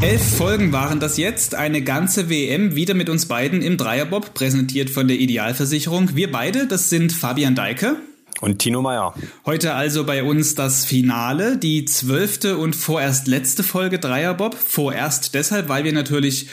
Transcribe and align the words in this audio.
Elf 0.00 0.36
Folgen 0.36 0.72
waren 0.72 0.98
das 0.98 1.16
jetzt, 1.16 1.54
eine 1.54 1.82
ganze 1.82 2.28
WM 2.28 2.74
wieder 2.74 2.94
mit 2.94 3.08
uns 3.08 3.26
beiden 3.26 3.62
im 3.62 3.76
Dreierbob, 3.76 4.34
präsentiert 4.34 4.90
von 4.90 5.06
der 5.06 5.18
Idealversicherung. 5.18 6.16
Wir 6.16 6.32
beide, 6.32 6.66
das 6.66 6.90
sind 6.90 7.12
Fabian 7.12 7.54
Deike. 7.54 7.96
Und 8.40 8.58
Tino 8.58 8.82
Meyer. 8.82 9.14
Heute 9.46 9.74
also 9.74 10.04
bei 10.04 10.24
uns 10.24 10.56
das 10.56 10.84
Finale, 10.84 11.56
die 11.56 11.84
zwölfte 11.84 12.58
und 12.58 12.74
vorerst 12.74 13.28
letzte 13.28 13.62
Folge 13.62 14.00
Dreierbob. 14.00 14.56
Vorerst 14.56 15.34
deshalb, 15.34 15.68
weil 15.68 15.84
wir 15.84 15.92
natürlich 15.92 16.48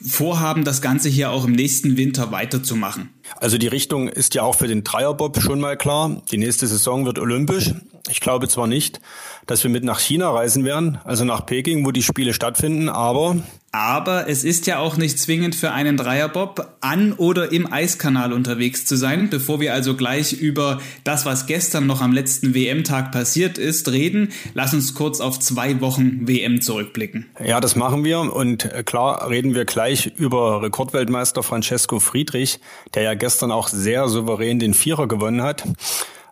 vorhaben, 0.00 0.64
das 0.64 0.80
Ganze 0.80 1.10
hier 1.10 1.30
auch 1.30 1.44
im 1.44 1.52
nächsten 1.52 1.98
Winter 1.98 2.32
weiterzumachen. 2.32 3.10
Also 3.38 3.58
die 3.58 3.68
Richtung 3.68 4.08
ist 4.08 4.34
ja 4.34 4.42
auch 4.42 4.54
für 4.54 4.66
den 4.66 4.82
Dreierbob 4.82 5.42
schon 5.42 5.60
mal 5.60 5.76
klar. 5.76 6.22
Die 6.30 6.38
nächste 6.38 6.66
Saison 6.66 7.04
wird 7.04 7.18
olympisch. 7.18 7.74
Ich 8.08 8.20
glaube 8.20 8.48
zwar 8.48 8.66
nicht, 8.66 9.00
dass 9.46 9.62
wir 9.62 9.70
mit 9.70 9.84
nach 9.84 10.00
China 10.00 10.30
reisen 10.30 10.64
werden, 10.64 10.98
also 11.04 11.24
nach 11.24 11.46
Peking, 11.46 11.84
wo 11.84 11.90
die 11.90 12.02
Spiele 12.02 12.34
stattfinden, 12.34 12.88
aber 12.88 13.36
aber 13.76 14.26
es 14.26 14.42
ist 14.42 14.66
ja 14.66 14.78
auch 14.78 14.96
nicht 14.96 15.18
zwingend 15.18 15.54
für 15.54 15.70
einen 15.70 15.98
Dreierbob 15.98 16.66
an 16.80 17.12
oder 17.12 17.52
im 17.52 17.70
Eiskanal 17.70 18.32
unterwegs 18.32 18.86
zu 18.86 18.96
sein. 18.96 19.28
Bevor 19.28 19.60
wir 19.60 19.74
also 19.74 19.96
gleich 19.96 20.32
über 20.32 20.80
das, 21.04 21.26
was 21.26 21.44
gestern 21.44 21.86
noch 21.86 22.00
am 22.00 22.12
letzten 22.12 22.54
WM-Tag 22.54 23.12
passiert 23.12 23.58
ist, 23.58 23.92
reden, 23.92 24.30
lass 24.54 24.72
uns 24.72 24.94
kurz 24.94 25.20
auf 25.20 25.38
zwei 25.40 25.78
Wochen 25.82 26.26
WM 26.26 26.62
zurückblicken. 26.62 27.26
Ja, 27.44 27.60
das 27.60 27.76
machen 27.76 28.02
wir 28.02 28.20
und 28.20 28.66
klar 28.86 29.28
reden 29.28 29.54
wir 29.54 29.66
gleich 29.66 30.10
über 30.16 30.62
Rekordweltmeister 30.62 31.42
Francesco 31.42 32.00
Friedrich, 32.00 32.60
der 32.94 33.02
ja 33.02 33.12
gestern 33.12 33.52
auch 33.52 33.68
sehr 33.68 34.08
souverän 34.08 34.58
den 34.58 34.72
Vierer 34.72 35.06
gewonnen 35.06 35.42
hat. 35.42 35.64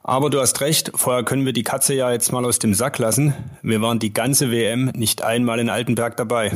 Aber 0.06 0.28
du 0.28 0.38
hast 0.38 0.60
recht, 0.60 0.92
vorher 0.94 1.24
können 1.24 1.46
wir 1.46 1.54
die 1.54 1.62
Katze 1.62 1.94
ja 1.94 2.12
jetzt 2.12 2.30
mal 2.30 2.45
aus 2.45 2.58
dem 2.58 2.74
Sack 2.74 2.98
lassen. 2.98 3.32
Wir 3.62 3.80
waren 3.80 3.98
die 3.98 4.12
ganze 4.12 4.50
WM 4.50 4.90
nicht 4.95 5.24
einmal 5.24 5.58
in 5.58 5.70
Altenberg 5.70 6.18
dabei. 6.18 6.52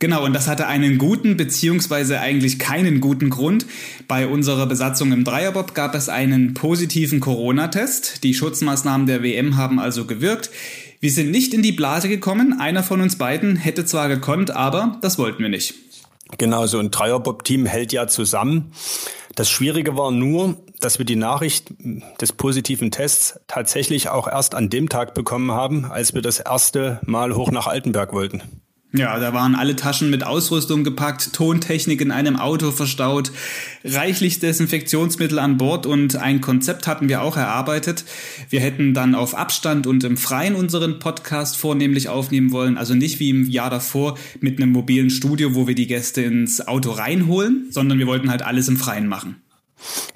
Genau, 0.00 0.24
und 0.24 0.32
das 0.32 0.48
hatte 0.48 0.66
einen 0.66 0.98
guten 0.98 1.36
beziehungsweise 1.36 2.18
eigentlich 2.18 2.58
keinen 2.58 3.00
guten 3.00 3.30
Grund. 3.30 3.66
Bei 4.08 4.26
unserer 4.26 4.66
Besatzung 4.66 5.12
im 5.12 5.22
Dreierbob 5.22 5.74
gab 5.74 5.94
es 5.94 6.08
einen 6.08 6.54
positiven 6.54 7.20
Corona-Test. 7.20 8.24
Die 8.24 8.34
Schutzmaßnahmen 8.34 9.06
der 9.06 9.22
WM 9.22 9.56
haben 9.56 9.78
also 9.78 10.04
gewirkt. 10.04 10.50
Wir 10.98 11.12
sind 11.12 11.30
nicht 11.30 11.54
in 11.54 11.62
die 11.62 11.70
Blase 11.70 12.08
gekommen. 12.08 12.58
Einer 12.58 12.82
von 12.82 13.00
uns 13.00 13.16
beiden 13.16 13.54
hätte 13.54 13.84
zwar 13.84 14.08
gekonnt, 14.08 14.50
aber 14.50 14.98
das 15.02 15.18
wollten 15.18 15.40
wir 15.40 15.48
nicht. 15.48 15.74
Genau, 16.36 16.66
so 16.66 16.78
ein 16.78 16.90
Dreierbob-Team 16.90 17.64
hält 17.64 17.92
ja 17.92 18.06
zusammen. 18.06 18.72
Das 19.34 19.48
Schwierige 19.48 19.96
war 19.96 20.10
nur, 20.10 20.56
dass 20.80 20.98
wir 20.98 21.06
die 21.06 21.16
Nachricht 21.16 21.72
des 22.20 22.32
positiven 22.32 22.90
Tests 22.90 23.40
tatsächlich 23.46 24.08
auch 24.08 24.28
erst 24.28 24.54
an 24.54 24.68
dem 24.68 24.88
Tag 24.88 25.14
bekommen 25.14 25.52
haben, 25.52 25.86
als 25.86 26.14
wir 26.14 26.22
das 26.22 26.40
erste 26.40 27.00
Mal 27.04 27.34
hoch 27.34 27.50
nach 27.50 27.66
Altenberg 27.66 28.12
wollten. 28.12 28.42
Ja, 28.94 29.18
da 29.18 29.34
waren 29.34 29.54
alle 29.54 29.76
Taschen 29.76 30.08
mit 30.08 30.24
Ausrüstung 30.24 30.82
gepackt, 30.82 31.34
Tontechnik 31.34 32.00
in 32.00 32.10
einem 32.10 32.36
Auto 32.36 32.70
verstaut, 32.70 33.30
reichlich 33.84 34.38
Desinfektionsmittel 34.38 35.38
an 35.38 35.58
Bord 35.58 35.84
und 35.84 36.16
ein 36.16 36.40
Konzept 36.40 36.86
hatten 36.86 37.10
wir 37.10 37.20
auch 37.20 37.36
erarbeitet. 37.36 38.06
Wir 38.48 38.60
hätten 38.60 38.94
dann 38.94 39.14
auf 39.14 39.34
Abstand 39.34 39.86
und 39.86 40.04
im 40.04 40.16
Freien 40.16 40.54
unseren 40.54 41.00
Podcast 41.00 41.58
vornehmlich 41.58 42.08
aufnehmen 42.08 42.50
wollen, 42.50 42.78
also 42.78 42.94
nicht 42.94 43.20
wie 43.20 43.28
im 43.28 43.50
Jahr 43.50 43.68
davor 43.68 44.16
mit 44.40 44.58
einem 44.58 44.72
mobilen 44.72 45.10
Studio, 45.10 45.54
wo 45.54 45.68
wir 45.68 45.74
die 45.74 45.86
Gäste 45.86 46.22
ins 46.22 46.66
Auto 46.66 46.92
reinholen, 46.92 47.66
sondern 47.70 47.98
wir 47.98 48.06
wollten 48.06 48.30
halt 48.30 48.40
alles 48.40 48.68
im 48.68 48.78
Freien 48.78 49.06
machen. 49.06 49.36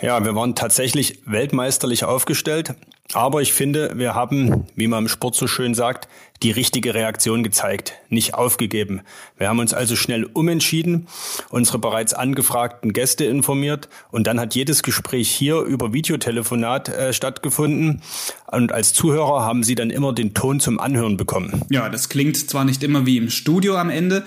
Ja, 0.01 0.25
wir 0.25 0.35
waren 0.35 0.55
tatsächlich 0.55 1.21
weltmeisterlich 1.27 2.05
aufgestellt, 2.05 2.75
aber 3.13 3.43
ich 3.43 3.53
finde, 3.53 3.93
wir 3.97 4.15
haben, 4.15 4.67
wie 4.75 4.87
man 4.87 5.05
im 5.05 5.09
Sport 5.09 5.35
so 5.35 5.47
schön 5.47 5.75
sagt, 5.75 6.09
die 6.43 6.51
richtige 6.51 6.95
Reaktion 6.95 7.43
gezeigt, 7.43 7.95
nicht 8.09 8.35
aufgegeben. 8.35 9.03
Wir 9.39 9.49
haben 9.49 9.59
uns 9.59 9.75
also 9.75 9.97
schnell 9.97 10.25
umentschieden, 10.25 11.07
unsere 11.51 11.79
bereits 11.79 12.15
angefragten 12.15 12.93
Gäste 12.93 13.25
informiert 13.25 13.89
und 14.11 14.27
dann 14.27 14.41
hat 14.41 14.55
jedes 14.55 14.83
Gespräch 14.83 15.31
hier 15.31 15.61
über 15.61 15.93
Videotelefonat 15.93 16.89
äh, 16.89 17.13
stattgefunden 17.13 18.03
und 18.51 18.73
als 18.73 18.93
Zuhörer 18.93 19.45
haben 19.45 19.63
sie 19.63 19.75
dann 19.75 19.91
immer 19.91 20.13
den 20.13 20.35
Ton 20.35 20.59
zum 20.59 20.81
Anhören 20.81 21.17
bekommen. 21.17 21.63
Ja, 21.71 21.89
das 21.89 22.09
klingt 22.09 22.37
zwar 22.51 22.65
nicht 22.65 22.83
immer 22.83 23.07
wie 23.07 23.19
im 23.19 23.31
Studio 23.31 23.77
am 23.77 23.91
Ende, 23.91 24.25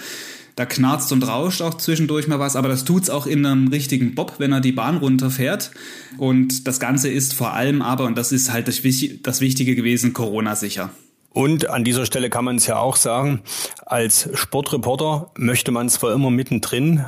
da 0.55 0.65
knarzt 0.65 1.11
und 1.11 1.27
rauscht 1.27 1.61
auch 1.61 1.75
zwischendurch 1.75 2.27
mal 2.27 2.39
was, 2.39 2.55
aber 2.55 2.69
das 2.69 2.85
tut's 2.85 3.09
auch 3.09 3.27
in 3.27 3.45
einem 3.45 3.67
richtigen 3.67 4.15
Bob, 4.15 4.35
wenn 4.37 4.51
er 4.51 4.61
die 4.61 4.71
Bahn 4.71 4.97
runterfährt. 4.97 5.71
Und 6.17 6.67
das 6.67 6.79
Ganze 6.79 7.09
ist 7.09 7.33
vor 7.33 7.53
allem 7.53 7.81
aber, 7.81 8.05
und 8.05 8.17
das 8.17 8.31
ist 8.31 8.51
halt 8.51 8.67
das, 8.67 8.81
das 9.21 9.41
Wichtige 9.41 9.75
gewesen, 9.75 10.13
Corona-sicher. 10.13 10.91
Und 11.31 11.69
an 11.69 11.83
dieser 11.83 12.05
Stelle 12.05 12.29
kann 12.29 12.45
man 12.45 12.55
es 12.55 12.65
ja 12.65 12.77
auch 12.77 12.95
sagen, 12.95 13.41
als 13.85 14.29
Sportreporter 14.33 15.31
möchte 15.37 15.71
man 15.71 15.89
zwar 15.89 16.13
immer 16.13 16.29
mittendrin 16.29 17.03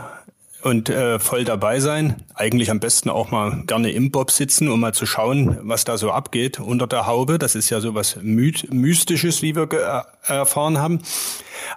und 0.64 0.90
äh, 0.90 1.20
voll 1.20 1.44
dabei 1.44 1.80
sein. 1.80 2.24
Eigentlich 2.34 2.72
am 2.72 2.80
besten 2.80 3.10
auch 3.10 3.32
mal 3.32 3.64
gerne 3.68 3.92
im 3.92 4.12
Bob 4.12 4.32
sitzen, 4.32 4.70
um 4.70 4.80
mal 4.80 4.94
zu 4.94 5.06
schauen, 5.06 5.58
was 5.62 5.86
da 5.86 5.98
so 5.98 6.12
abgeht 6.12 6.60
unter 6.60 6.88
der 6.88 7.06
Haube. 7.06 7.38
Das 7.38 7.56
ist 7.56 7.70
ja 7.70 7.80
so 7.80 7.94
was 7.94 8.18
Mystisches, 8.22 9.42
wie 9.42 9.56
wir 9.56 9.70
äh, 9.72 10.34
erfahren 10.34 10.80
haben. 10.80 11.02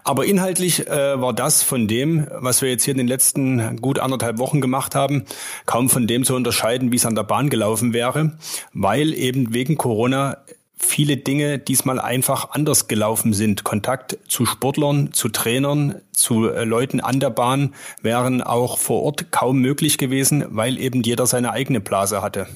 Aber 0.05 0.25
inhaltlich 0.25 0.87
äh, 0.87 1.21
war 1.21 1.33
das 1.33 1.63
von 1.63 1.89
dem, 1.89 2.27
was 2.31 2.63
wir 2.63 2.71
jetzt 2.71 2.85
hier 2.85 2.93
in 2.93 2.99
den 2.99 3.09
letzten 3.09 3.81
gut 3.81 3.99
anderthalb 3.99 4.39
Wochen 4.39 4.61
gemacht 4.61 4.95
haben, 4.95 5.25
kaum 5.67 5.91
von 5.91 6.07
dem 6.07 6.25
zu 6.25 6.35
unterscheiden, 6.35 6.93
wie 6.93 6.97
es 6.97 7.07
an 7.07 7.15
der 7.15 7.25
Bahn 7.25 7.51
gelaufen 7.51 7.93
wäre, 7.93 8.33
weil 8.73 9.15
eben 9.15 9.53
wegen 9.53 9.77
Corona 9.77 10.39
viele 10.81 11.19
Dinge 11.19 11.59
diesmal 11.59 12.01
einfach 12.01 12.51
anders 12.51 12.89
gelaufen 12.89 13.33
sind. 13.33 13.65
Kontakt 13.65 14.19
zu 14.27 14.47
Sportlern, 14.47 15.13
zu 15.13 15.29
Trainern, 15.29 15.97
zu 16.13 16.49
äh, 16.49 16.65
Leuten 16.65 17.01
an 17.01 17.21
der 17.21 17.31
Bahn 17.31 17.75
wären 18.03 18.43
auch 18.43 18.79
vor 18.79 19.03
Ort 19.03 19.31
kaum 19.31 19.61
möglich 19.61 19.99
gewesen, 19.99 20.45
weil 20.49 20.79
eben 20.79 21.03
jeder 21.03 21.27
seine 21.27 21.53
eigene 21.53 21.81
Blase 21.81 22.23
hatte. 22.23 22.47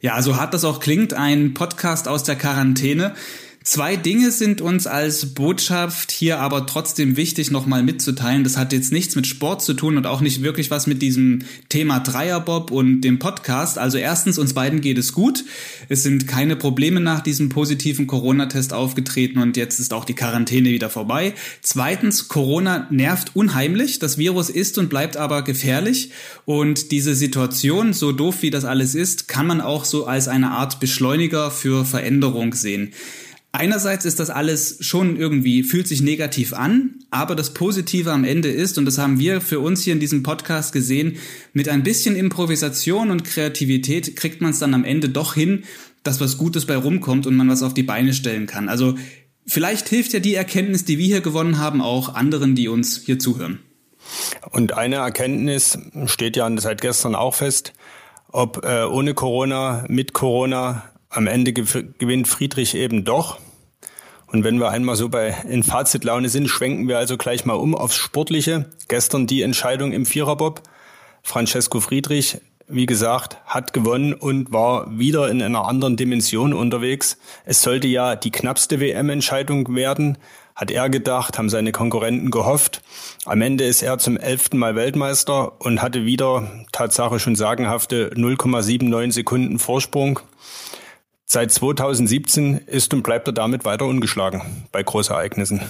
Ja, 0.00 0.20
so 0.22 0.36
hart 0.36 0.54
das 0.54 0.64
auch 0.64 0.78
klingt, 0.78 1.14
ein 1.14 1.54
Podcast 1.54 2.06
aus 2.06 2.22
der 2.22 2.36
Quarantäne. 2.36 3.14
Zwei 3.62 3.96
Dinge 3.96 4.30
sind 4.30 4.62
uns 4.62 4.86
als 4.86 5.34
Botschaft 5.34 6.12
hier 6.12 6.38
aber 6.40 6.64
trotzdem 6.64 7.18
wichtig 7.18 7.50
nochmal 7.50 7.82
mitzuteilen. 7.82 8.42
Das 8.42 8.56
hat 8.56 8.72
jetzt 8.72 8.90
nichts 8.90 9.16
mit 9.16 9.26
Sport 9.26 9.60
zu 9.60 9.74
tun 9.74 9.98
und 9.98 10.06
auch 10.06 10.22
nicht 10.22 10.42
wirklich 10.42 10.70
was 10.70 10.86
mit 10.86 11.02
diesem 11.02 11.40
Thema 11.68 12.00
Dreierbob 12.00 12.70
und 12.70 13.02
dem 13.02 13.18
Podcast. 13.18 13.76
Also 13.76 13.98
erstens, 13.98 14.38
uns 14.38 14.54
beiden 14.54 14.80
geht 14.80 14.96
es 14.96 15.12
gut. 15.12 15.44
Es 15.90 16.02
sind 16.02 16.26
keine 16.26 16.56
Probleme 16.56 17.00
nach 17.00 17.20
diesem 17.20 17.50
positiven 17.50 18.06
Corona-Test 18.06 18.72
aufgetreten 18.72 19.38
und 19.38 19.58
jetzt 19.58 19.78
ist 19.78 19.92
auch 19.92 20.06
die 20.06 20.14
Quarantäne 20.14 20.70
wieder 20.70 20.88
vorbei. 20.88 21.34
Zweitens, 21.60 22.28
Corona 22.28 22.86
nervt 22.90 23.36
unheimlich. 23.36 23.98
Das 23.98 24.16
Virus 24.16 24.48
ist 24.48 24.78
und 24.78 24.88
bleibt 24.88 25.18
aber 25.18 25.42
gefährlich 25.42 26.12
und 26.46 26.92
diese 26.92 27.14
Situation, 27.14 27.92
so 27.92 28.12
doof 28.12 28.36
wie 28.40 28.50
das 28.50 28.64
alles 28.64 28.94
ist, 28.94 29.28
kann 29.28 29.46
man 29.46 29.60
auch 29.60 29.84
so 29.84 30.06
als 30.06 30.28
eine 30.28 30.52
Art 30.52 30.80
Beschleuniger 30.80 31.50
für 31.50 31.84
Veränderung 31.84 32.54
sehen. 32.54 32.94
Einerseits 33.52 34.04
ist 34.04 34.20
das 34.20 34.30
alles 34.30 34.76
schon 34.80 35.16
irgendwie, 35.16 35.64
fühlt 35.64 35.88
sich 35.88 36.02
negativ 36.02 36.52
an, 36.52 36.94
aber 37.10 37.34
das 37.34 37.52
Positive 37.52 38.12
am 38.12 38.22
Ende 38.22 38.48
ist, 38.48 38.78
und 38.78 38.84
das 38.84 38.98
haben 38.98 39.18
wir 39.18 39.40
für 39.40 39.58
uns 39.58 39.82
hier 39.82 39.92
in 39.92 39.98
diesem 39.98 40.22
Podcast 40.22 40.72
gesehen, 40.72 41.16
mit 41.52 41.68
ein 41.68 41.82
bisschen 41.82 42.14
Improvisation 42.14 43.10
und 43.10 43.24
Kreativität 43.24 44.14
kriegt 44.14 44.40
man 44.40 44.52
es 44.52 44.60
dann 44.60 44.72
am 44.72 44.84
Ende 44.84 45.08
doch 45.08 45.34
hin, 45.34 45.64
dass 46.04 46.20
was 46.20 46.38
Gutes 46.38 46.64
bei 46.64 46.76
rumkommt 46.76 47.26
und 47.26 47.34
man 47.36 47.48
was 47.48 47.64
auf 47.64 47.74
die 47.74 47.82
Beine 47.82 48.14
stellen 48.14 48.46
kann. 48.46 48.68
Also 48.68 48.94
vielleicht 49.46 49.88
hilft 49.88 50.12
ja 50.12 50.20
die 50.20 50.36
Erkenntnis, 50.36 50.84
die 50.84 50.98
wir 50.98 51.06
hier 51.06 51.20
gewonnen 51.20 51.58
haben, 51.58 51.80
auch 51.80 52.14
anderen, 52.14 52.54
die 52.54 52.68
uns 52.68 53.02
hier 53.04 53.18
zuhören. 53.18 53.58
Und 54.50 54.74
eine 54.74 54.96
Erkenntnis 54.96 55.76
steht 56.06 56.36
ja 56.36 56.48
seit 56.58 56.80
gestern 56.80 57.16
auch 57.16 57.34
fest, 57.34 57.72
ob 58.28 58.64
äh, 58.64 58.84
ohne 58.84 59.14
Corona, 59.14 59.84
mit 59.88 60.12
Corona, 60.12 60.89
am 61.10 61.26
Ende 61.26 61.52
gewinnt 61.52 62.28
Friedrich 62.28 62.74
eben 62.74 63.04
doch. 63.04 63.38
Und 64.28 64.44
wenn 64.44 64.60
wir 64.60 64.70
einmal 64.70 64.94
so 64.94 65.08
bei 65.08 65.34
in 65.48 65.64
Fazitlaune 65.64 66.28
sind, 66.28 66.48
schwenken 66.48 66.86
wir 66.86 66.98
also 66.98 67.16
gleich 67.16 67.44
mal 67.44 67.54
um 67.54 67.74
aufs 67.74 67.96
Sportliche. 67.96 68.66
Gestern 68.86 69.26
die 69.26 69.42
Entscheidung 69.42 69.92
im 69.92 70.06
Viererbob. 70.06 70.62
Francesco 71.22 71.80
Friedrich, 71.80 72.38
wie 72.68 72.86
gesagt, 72.86 73.38
hat 73.44 73.72
gewonnen 73.72 74.14
und 74.14 74.52
war 74.52 74.96
wieder 74.96 75.28
in 75.28 75.42
einer 75.42 75.66
anderen 75.66 75.96
Dimension 75.96 76.54
unterwegs. 76.54 77.18
Es 77.44 77.60
sollte 77.60 77.88
ja 77.88 78.14
die 78.14 78.30
knappste 78.30 78.78
WM-Entscheidung 78.78 79.74
werden, 79.74 80.16
hat 80.54 80.70
er 80.70 80.88
gedacht, 80.88 81.36
haben 81.36 81.48
seine 81.48 81.72
Konkurrenten 81.72 82.30
gehofft. 82.30 82.82
Am 83.24 83.42
Ende 83.42 83.64
ist 83.64 83.82
er 83.82 83.98
zum 83.98 84.16
elften 84.16 84.58
Mal 84.58 84.76
Weltmeister 84.76 85.60
und 85.60 85.82
hatte 85.82 86.04
wieder 86.04 86.48
Tatsache 86.70 87.18
schon 87.18 87.34
sagenhafte 87.34 88.10
0,79 88.14 89.12
Sekunden 89.12 89.58
Vorsprung. 89.58 90.20
Seit 91.32 91.52
2017 91.52 92.58
ist 92.66 92.92
und 92.92 93.04
bleibt 93.04 93.28
er 93.28 93.32
damit 93.32 93.64
weiter 93.64 93.86
ungeschlagen 93.86 94.42
bei 94.72 94.82
Großereignissen. 94.82 95.60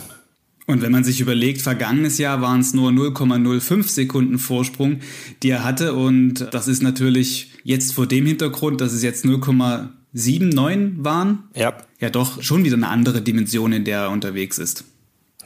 Und 0.66 0.80
wenn 0.80 0.90
man 0.90 1.04
sich 1.04 1.20
überlegt, 1.20 1.60
vergangenes 1.60 2.16
Jahr 2.16 2.40
waren 2.40 2.60
es 2.60 2.72
nur 2.72 2.90
0,05 2.90 3.86
Sekunden 3.86 4.38
Vorsprung, 4.38 5.00
die 5.42 5.50
er 5.50 5.62
hatte. 5.62 5.92
Und 5.92 6.48
das 6.54 6.66
ist 6.66 6.82
natürlich 6.82 7.50
jetzt 7.62 7.92
vor 7.92 8.06
dem 8.06 8.24
Hintergrund, 8.24 8.80
dass 8.80 8.94
es 8.94 9.02
jetzt 9.02 9.26
0,79 9.26 11.04
waren. 11.04 11.42
Ja. 11.54 11.76
Ja, 12.00 12.08
doch 12.08 12.40
schon 12.42 12.64
wieder 12.64 12.76
eine 12.76 12.88
andere 12.88 13.20
Dimension, 13.20 13.74
in 13.74 13.84
der 13.84 14.04
er 14.04 14.10
unterwegs 14.12 14.56
ist. 14.56 14.84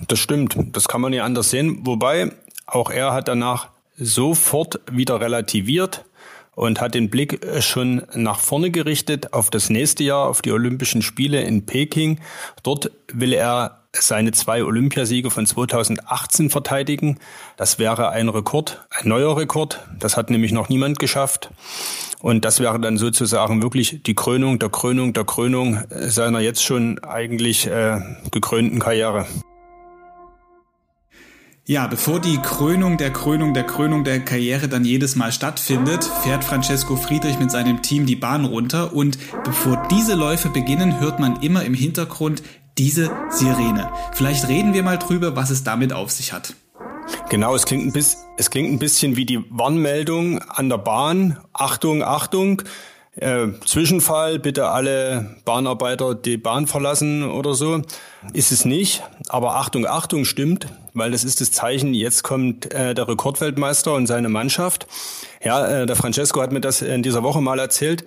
Das 0.06 0.20
stimmt, 0.20 0.56
das 0.70 0.86
kann 0.86 1.00
man 1.00 1.12
ja 1.12 1.24
anders 1.24 1.50
sehen. 1.50 1.80
Wobei 1.82 2.30
auch 2.66 2.92
er 2.92 3.12
hat 3.12 3.26
danach 3.26 3.70
sofort 3.96 4.78
wieder 4.92 5.20
relativiert 5.20 6.04
und 6.54 6.80
hat 6.80 6.94
den 6.94 7.10
Blick 7.10 7.40
schon 7.60 8.02
nach 8.14 8.38
vorne 8.38 8.70
gerichtet 8.70 9.32
auf 9.32 9.50
das 9.50 9.70
nächste 9.70 10.04
Jahr, 10.04 10.28
auf 10.28 10.42
die 10.42 10.52
Olympischen 10.52 11.02
Spiele 11.02 11.42
in 11.42 11.66
Peking. 11.66 12.20
Dort 12.62 12.90
will 13.12 13.32
er 13.32 13.84
seine 13.92 14.32
zwei 14.32 14.64
Olympiasiege 14.64 15.30
von 15.30 15.46
2018 15.46 16.50
verteidigen. 16.50 17.18
Das 17.56 17.78
wäre 17.78 18.10
ein 18.10 18.28
Rekord, 18.28 18.84
ein 18.90 19.08
neuer 19.08 19.36
Rekord. 19.36 19.80
Das 19.98 20.16
hat 20.16 20.30
nämlich 20.30 20.52
noch 20.52 20.68
niemand 20.68 20.98
geschafft. 20.98 21.50
Und 22.20 22.44
das 22.44 22.60
wäre 22.60 22.80
dann 22.80 22.96
sozusagen 22.96 23.62
wirklich 23.62 24.02
die 24.02 24.14
Krönung 24.14 24.58
der 24.58 24.70
Krönung 24.70 25.12
der 25.12 25.24
Krönung 25.24 25.80
seiner 25.90 26.40
jetzt 26.40 26.64
schon 26.64 26.98
eigentlich 27.00 27.66
äh, 27.66 28.00
gekrönten 28.30 28.78
Karriere. 28.78 29.26
Ja, 31.66 31.86
bevor 31.86 32.20
die 32.20 32.36
Krönung 32.36 32.98
der 32.98 33.10
Krönung 33.10 33.54
der 33.54 33.64
Krönung 33.64 34.04
der 34.04 34.20
Karriere 34.20 34.68
dann 34.68 34.84
jedes 34.84 35.16
Mal 35.16 35.32
stattfindet, 35.32 36.04
fährt 36.04 36.44
Francesco 36.44 36.94
Friedrich 36.94 37.38
mit 37.38 37.50
seinem 37.50 37.80
Team 37.80 38.04
die 38.04 38.16
Bahn 38.16 38.44
runter 38.44 38.92
und 38.92 39.16
bevor 39.44 39.88
diese 39.90 40.14
Läufe 40.14 40.50
beginnen, 40.50 41.00
hört 41.00 41.20
man 41.20 41.40
immer 41.40 41.64
im 41.64 41.72
Hintergrund 41.72 42.42
diese 42.76 43.10
Sirene. 43.30 43.90
Vielleicht 44.12 44.46
reden 44.46 44.74
wir 44.74 44.82
mal 44.82 44.98
drüber, 44.98 45.36
was 45.36 45.48
es 45.48 45.64
damit 45.64 45.94
auf 45.94 46.10
sich 46.10 46.34
hat. 46.34 46.52
Genau, 47.30 47.54
es 47.54 47.64
klingt 47.64 47.86
ein 47.86 47.92
bisschen, 47.92 48.20
es 48.36 48.50
klingt 48.50 48.70
ein 48.70 48.78
bisschen 48.78 49.16
wie 49.16 49.24
die 49.24 49.42
Warnmeldung 49.48 50.42
an 50.42 50.68
der 50.68 50.76
Bahn. 50.76 51.38
Achtung, 51.54 52.02
Achtung. 52.02 52.60
Äh, 53.16 53.48
Zwischenfall, 53.64 54.40
bitte 54.40 54.68
alle 54.68 55.36
Bahnarbeiter 55.44 56.14
die 56.16 56.36
Bahn 56.36 56.66
verlassen 56.66 57.28
oder 57.30 57.54
so. 57.54 57.82
Ist 58.32 58.50
es 58.50 58.64
nicht. 58.64 59.02
Aber 59.28 59.56
Achtung, 59.56 59.86
Achtung 59.86 60.24
stimmt, 60.24 60.66
weil 60.94 61.12
das 61.12 61.22
ist 61.22 61.40
das 61.40 61.52
Zeichen, 61.52 61.94
jetzt 61.94 62.24
kommt 62.24 62.72
äh, 62.72 62.94
der 62.94 63.06
Rekordweltmeister 63.06 63.94
und 63.94 64.08
seine 64.08 64.28
Mannschaft. 64.28 64.86
Ja, 65.44 65.66
äh, 65.66 65.86
der 65.86 65.96
Francesco 65.96 66.42
hat 66.42 66.52
mir 66.52 66.60
das 66.60 66.82
in 66.82 67.02
dieser 67.02 67.22
Woche 67.22 67.40
mal 67.40 67.58
erzählt. 67.58 68.04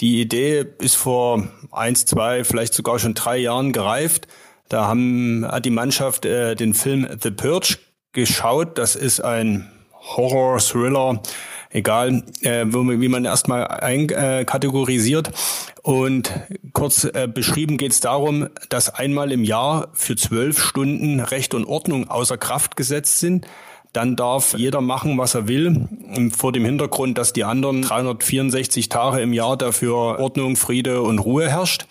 Die 0.00 0.20
Idee 0.20 0.66
ist 0.78 0.96
vor 0.96 1.46
eins, 1.70 2.06
zwei, 2.06 2.44
vielleicht 2.44 2.74
sogar 2.74 2.98
schon 2.98 3.14
drei 3.14 3.38
Jahren 3.38 3.72
gereift. 3.72 4.26
Da 4.68 4.86
haben, 4.86 5.46
hat 5.46 5.64
die 5.64 5.70
Mannschaft 5.70 6.24
äh, 6.24 6.54
den 6.54 6.74
Film 6.74 7.06
The 7.22 7.30
Purge 7.30 7.78
geschaut. 8.12 8.78
Das 8.78 8.96
ist 8.96 9.20
ein 9.20 9.70
Horror-Thriller 10.16 11.22
egal 11.70 12.22
äh, 12.42 12.64
wie 12.66 13.08
man 13.08 13.24
erstmal 13.24 13.66
einkategorisiert. 13.66 15.28
Äh, 15.28 15.80
und 15.82 16.32
kurz 16.72 17.04
äh, 17.04 17.28
beschrieben 17.32 17.76
geht 17.76 17.92
es 17.92 18.00
darum, 18.00 18.48
dass 18.68 18.92
einmal 18.94 19.32
im 19.32 19.44
Jahr 19.44 19.88
für 19.92 20.16
zwölf 20.16 20.58
Stunden 20.58 21.20
Recht 21.20 21.54
und 21.54 21.64
Ordnung 21.64 22.08
außer 22.08 22.36
Kraft 22.36 22.76
gesetzt 22.76 23.20
sind. 23.20 23.46
Dann 23.92 24.16
darf 24.16 24.54
jeder 24.58 24.82
machen, 24.82 25.16
was 25.16 25.34
er 25.34 25.48
will, 25.48 25.88
vor 26.36 26.52
dem 26.52 26.66
Hintergrund, 26.66 27.16
dass 27.16 27.32
die 27.32 27.44
anderen 27.44 27.80
364 27.80 28.90
Tage 28.90 29.20
im 29.20 29.32
Jahr 29.32 29.56
dafür 29.56 30.18
Ordnung, 30.18 30.56
Friede 30.56 31.00
und 31.00 31.18
Ruhe 31.18 31.48
herrscht. 31.48 31.86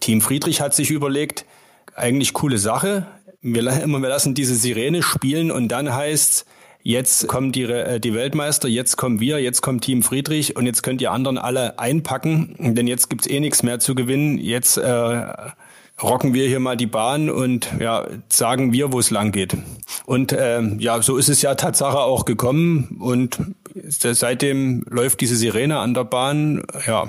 Team 0.00 0.20
Friedrich 0.20 0.60
hat 0.60 0.74
sich 0.74 0.90
überlegt, 0.90 1.44
eigentlich 1.94 2.32
coole 2.32 2.58
Sache. 2.58 3.06
Wir, 3.42 3.64
wir 3.64 4.08
lassen 4.08 4.34
diese 4.34 4.54
Sirene 4.54 5.02
spielen 5.02 5.50
und 5.50 5.68
dann 5.68 5.92
heißt 5.92 6.46
jetzt 6.86 7.26
kommen 7.26 7.52
die, 7.52 7.64
äh, 7.64 7.98
die 8.00 8.14
Weltmeister, 8.14 8.68
jetzt 8.68 8.96
kommen 8.96 9.18
wir, 9.20 9.40
jetzt 9.40 9.60
kommt 9.60 9.84
Team 9.84 10.02
Friedrich 10.02 10.56
und 10.56 10.66
jetzt 10.66 10.82
könnt 10.82 11.02
ihr 11.02 11.10
anderen 11.10 11.36
alle 11.36 11.78
einpacken, 11.78 12.54
denn 12.58 12.86
jetzt 12.86 13.10
gibt's 13.10 13.26
eh 13.26 13.40
nichts 13.40 13.62
mehr 13.62 13.80
zu 13.80 13.94
gewinnen. 13.94 14.38
Jetzt 14.38 14.76
äh, 14.76 15.26
rocken 16.00 16.32
wir 16.32 16.46
hier 16.46 16.60
mal 16.60 16.76
die 16.76 16.86
Bahn 16.86 17.28
und 17.28 17.68
ja, 17.80 18.06
sagen 18.28 18.72
wir, 18.72 18.92
wo 18.92 19.00
es 19.00 19.10
lang 19.10 19.32
geht. 19.32 19.56
Und 20.04 20.32
äh, 20.32 20.62
ja, 20.78 21.02
so 21.02 21.16
ist 21.16 21.28
es 21.28 21.42
ja 21.42 21.56
Tatsache 21.56 21.98
auch 21.98 22.24
gekommen 22.24 22.98
und 23.00 23.38
seitdem 23.88 24.84
läuft 24.88 25.20
diese 25.20 25.36
Sirene 25.36 25.78
an 25.78 25.92
der 25.92 26.04
Bahn. 26.04 26.62
Ja. 26.86 27.06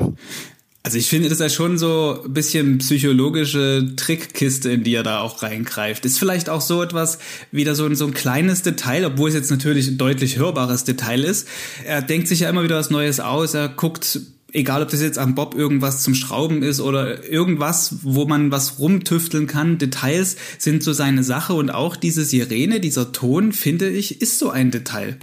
Also 0.88 1.00
ich 1.00 1.10
finde, 1.10 1.28
das 1.28 1.42
ist 1.42 1.44
ja 1.44 1.50
schon 1.50 1.78
so 1.78 2.22
ein 2.24 2.32
bisschen 2.32 2.78
psychologische 2.78 3.92
Trickkiste, 3.98 4.72
in 4.72 4.86
die 4.86 4.96
er 4.96 5.04
da 5.04 5.20
auch 5.20 5.44
reingreift. 5.44 6.06
Ist 6.06 6.18
vielleicht 6.18 6.50
auch 6.50 6.62
so 6.62 6.82
etwas, 6.82 7.20
wieder 7.52 7.76
so 7.76 7.86
ein, 7.86 7.98
so 7.98 8.06
ein 8.06 8.14
kleines 8.14 8.62
Detail, 8.62 9.04
obwohl 9.04 9.28
es 9.28 9.36
jetzt 9.36 9.52
natürlich 9.52 9.90
ein 9.90 9.98
deutlich 9.98 10.38
hörbares 10.38 10.86
Detail 10.86 11.26
ist. 11.26 11.46
Er 11.86 12.02
denkt 12.02 12.30
sich 12.30 12.40
ja 12.40 12.50
immer 12.50 12.64
wieder 12.64 12.78
was 12.78 12.90
Neues 12.90 13.20
aus, 13.20 13.54
er 13.54 13.68
guckt 13.68 14.22
egal 14.54 14.82
ob 14.82 14.90
das 14.90 15.02
jetzt 15.02 15.20
am 15.20 15.36
Bob 15.36 15.56
irgendwas 15.56 16.04
zum 16.04 16.16
Schrauben 16.16 16.64
ist 16.64 16.80
oder 16.80 17.30
irgendwas, 17.30 17.96
wo 18.04 18.24
man 18.24 18.50
was 18.50 18.80
rumtüfteln 18.80 19.46
kann, 19.46 19.78
Details 19.78 20.38
sind 20.58 20.84
so 20.84 20.94
seine 20.94 21.26
Sache 21.26 21.54
und 21.54 21.70
auch 21.70 21.98
diese 21.98 22.24
Sirene, 22.24 22.80
dieser 22.80 23.12
Ton, 23.12 23.52
finde 23.52 23.90
ich, 23.90 24.22
ist 24.22 24.40
so 24.40 24.52
ein 24.52 24.72
Detail. 24.72 25.18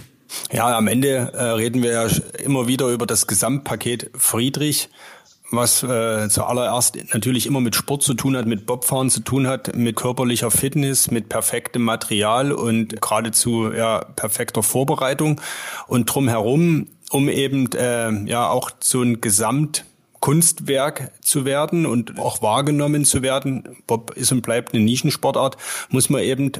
Ja, 0.51 0.77
am 0.77 0.87
Ende 0.87 1.07
äh, 1.33 1.43
reden 1.43 1.81
wir 1.81 1.91
ja 1.91 2.07
immer 2.43 2.67
wieder 2.67 2.89
über 2.89 3.05
das 3.05 3.25
Gesamtpaket 3.25 4.11
Friedrich 4.15 4.89
was 5.51 5.83
äh, 5.83 6.27
zuallererst 6.29 6.97
natürlich 7.13 7.45
immer 7.45 7.61
mit 7.61 7.75
Sport 7.75 8.03
zu 8.03 8.13
tun 8.13 8.35
hat, 8.35 8.45
mit 8.45 8.65
Bobfahren 8.65 9.09
zu 9.09 9.21
tun 9.21 9.47
hat, 9.47 9.75
mit 9.75 9.95
körperlicher 9.95 10.51
Fitness, 10.51 11.11
mit 11.11 11.29
perfektem 11.29 11.83
Material 11.83 12.51
und 12.51 13.01
geradezu 13.01 13.71
ja, 13.71 13.99
perfekter 14.15 14.63
Vorbereitung 14.63 15.41
und 15.87 16.05
drumherum, 16.05 16.87
um 17.11 17.29
eben 17.29 17.71
äh, 17.73 18.11
ja 18.25 18.49
auch 18.49 18.71
so 18.79 19.01
ein 19.01 19.21
Gesamtkunstwerk 19.21 21.11
zu 21.21 21.45
werden 21.45 21.85
und 21.85 22.19
auch 22.19 22.41
wahrgenommen 22.41 23.05
zu 23.05 23.21
werden. 23.21 23.77
Bob 23.87 24.11
ist 24.15 24.31
und 24.31 24.41
bleibt 24.41 24.73
eine 24.73 24.83
Nischensportart, 24.83 25.57
muss 25.89 26.09
man 26.09 26.21
eben 26.21 26.51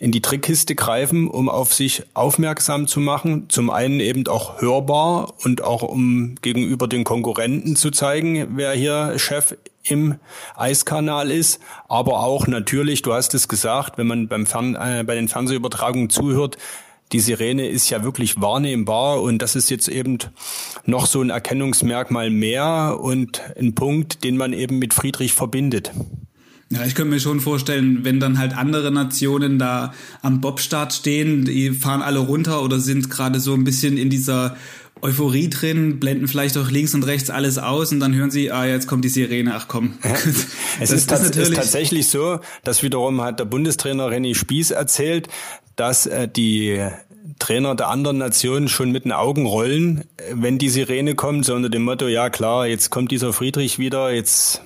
in 0.00 0.12
die 0.12 0.22
Trickkiste 0.22 0.74
greifen, 0.74 1.28
um 1.28 1.50
auf 1.50 1.74
sich 1.74 2.02
aufmerksam 2.14 2.88
zu 2.88 3.00
machen. 3.00 3.50
Zum 3.50 3.68
einen 3.68 4.00
eben 4.00 4.26
auch 4.26 4.60
hörbar 4.62 5.34
und 5.44 5.62
auch 5.62 5.82
um 5.82 6.36
gegenüber 6.40 6.88
den 6.88 7.04
Konkurrenten 7.04 7.76
zu 7.76 7.90
zeigen, 7.90 8.56
wer 8.56 8.72
hier 8.72 9.18
Chef 9.18 9.56
im 9.84 10.16
Eiskanal 10.56 11.30
ist, 11.30 11.60
aber 11.88 12.20
auch 12.20 12.46
natürlich, 12.46 13.02
du 13.02 13.12
hast 13.12 13.34
es 13.34 13.46
gesagt, 13.46 13.98
wenn 13.98 14.06
man 14.06 14.28
beim 14.28 14.46
Fern, 14.46 14.74
äh, 14.74 15.04
bei 15.06 15.14
den 15.14 15.28
Fernsehübertragungen 15.28 16.08
zuhört, 16.08 16.56
die 17.12 17.20
Sirene 17.20 17.68
ist 17.68 17.90
ja 17.90 18.02
wirklich 18.02 18.40
wahrnehmbar 18.40 19.20
und 19.20 19.42
das 19.42 19.54
ist 19.54 19.68
jetzt 19.68 19.88
eben 19.88 20.18
noch 20.86 21.06
so 21.06 21.20
ein 21.20 21.30
Erkennungsmerkmal 21.30 22.30
mehr 22.30 22.98
und 23.00 23.42
ein 23.58 23.74
Punkt, 23.74 24.24
den 24.24 24.36
man 24.36 24.52
eben 24.52 24.78
mit 24.78 24.94
Friedrich 24.94 25.32
verbindet. 25.32 25.92
Ja, 26.72 26.84
ich 26.84 26.94
könnte 26.94 27.10
mir 27.10 27.20
schon 27.20 27.40
vorstellen, 27.40 28.04
wenn 28.04 28.20
dann 28.20 28.38
halt 28.38 28.56
andere 28.56 28.92
Nationen 28.92 29.58
da 29.58 29.92
am 30.22 30.40
Bobstart 30.40 30.92
stehen, 30.92 31.44
die 31.44 31.72
fahren 31.72 32.00
alle 32.00 32.20
runter 32.20 32.62
oder 32.62 32.78
sind 32.78 33.10
gerade 33.10 33.40
so 33.40 33.54
ein 33.54 33.64
bisschen 33.64 33.96
in 33.96 34.08
dieser 34.08 34.56
Euphorie 35.02 35.48
drin, 35.50 35.98
blenden 35.98 36.28
vielleicht 36.28 36.56
auch 36.58 36.70
links 36.70 36.94
und 36.94 37.04
rechts 37.04 37.28
alles 37.28 37.58
aus 37.58 37.90
und 37.90 37.98
dann 37.98 38.14
hören 38.14 38.30
sie, 38.30 38.52
ah, 38.52 38.66
jetzt 38.66 38.86
kommt 38.86 39.04
die 39.04 39.08
Sirene, 39.08 39.54
ach 39.54 39.66
komm. 39.66 39.94
Es 40.82 40.90
ist, 40.92 41.10
ist, 41.10 41.36
ist, 41.36 41.54
tatsächlich 41.54 42.08
so, 42.08 42.38
dass 42.64 42.82
wiederum 42.82 43.20
hat 43.20 43.40
der 43.40 43.44
Bundestrainer 43.46 44.06
René 44.06 44.34
Spieß 44.34 44.70
erzählt, 44.70 45.28
dass 45.76 46.06
äh, 46.06 46.28
die 46.28 46.80
Trainer 47.38 47.74
der 47.74 47.88
anderen 47.88 48.18
Nationen 48.18 48.68
schon 48.68 48.92
mit 48.92 49.04
den 49.04 49.12
Augen 49.12 49.44
rollen, 49.44 50.04
wenn 50.32 50.58
die 50.58 50.68
Sirene 50.68 51.16
kommt, 51.16 51.44
so 51.44 51.54
unter 51.54 51.68
dem 51.68 51.82
Motto, 51.82 52.06
ja 52.06 52.30
klar, 52.30 52.66
jetzt 52.66 52.90
kommt 52.90 53.10
dieser 53.10 53.32
Friedrich 53.32 53.78
wieder, 53.78 54.12
jetzt 54.12 54.62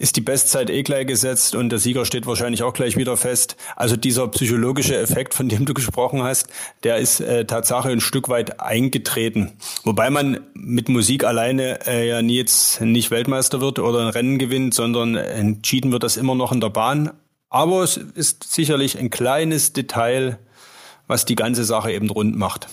ist 0.00 0.16
die 0.16 0.22
Bestzeit 0.22 0.70
eh 0.70 0.82
gleich 0.82 1.06
gesetzt 1.06 1.54
und 1.54 1.68
der 1.68 1.78
Sieger 1.78 2.06
steht 2.06 2.26
wahrscheinlich 2.26 2.62
auch 2.62 2.72
gleich 2.72 2.96
wieder 2.96 3.18
fest. 3.18 3.56
Also 3.76 3.96
dieser 3.96 4.26
psychologische 4.28 4.96
Effekt, 4.96 5.34
von 5.34 5.50
dem 5.50 5.66
du 5.66 5.74
gesprochen 5.74 6.22
hast, 6.22 6.48
der 6.84 6.96
ist 6.96 7.20
äh, 7.20 7.44
Tatsache 7.44 7.90
ein 7.90 8.00
Stück 8.00 8.30
weit 8.30 8.60
eingetreten. 8.60 9.52
Wobei 9.84 10.08
man 10.08 10.40
mit 10.54 10.88
Musik 10.88 11.22
alleine 11.22 11.86
äh, 11.86 12.08
ja 12.08 12.22
nie 12.22 12.36
jetzt 12.36 12.80
nicht 12.80 13.10
Weltmeister 13.10 13.60
wird 13.60 13.78
oder 13.78 14.00
ein 14.00 14.08
Rennen 14.08 14.38
gewinnt, 14.38 14.72
sondern 14.72 15.16
entschieden 15.16 15.92
wird 15.92 16.02
das 16.02 16.16
immer 16.16 16.34
noch 16.34 16.50
in 16.50 16.62
der 16.62 16.70
Bahn. 16.70 17.10
Aber 17.50 17.82
es 17.82 17.98
ist 17.98 18.50
sicherlich 18.50 18.98
ein 18.98 19.10
kleines 19.10 19.74
Detail, 19.74 20.38
was 21.08 21.26
die 21.26 21.36
ganze 21.36 21.64
Sache 21.64 21.92
eben 21.92 22.08
rund 22.08 22.38
macht. 22.38 22.68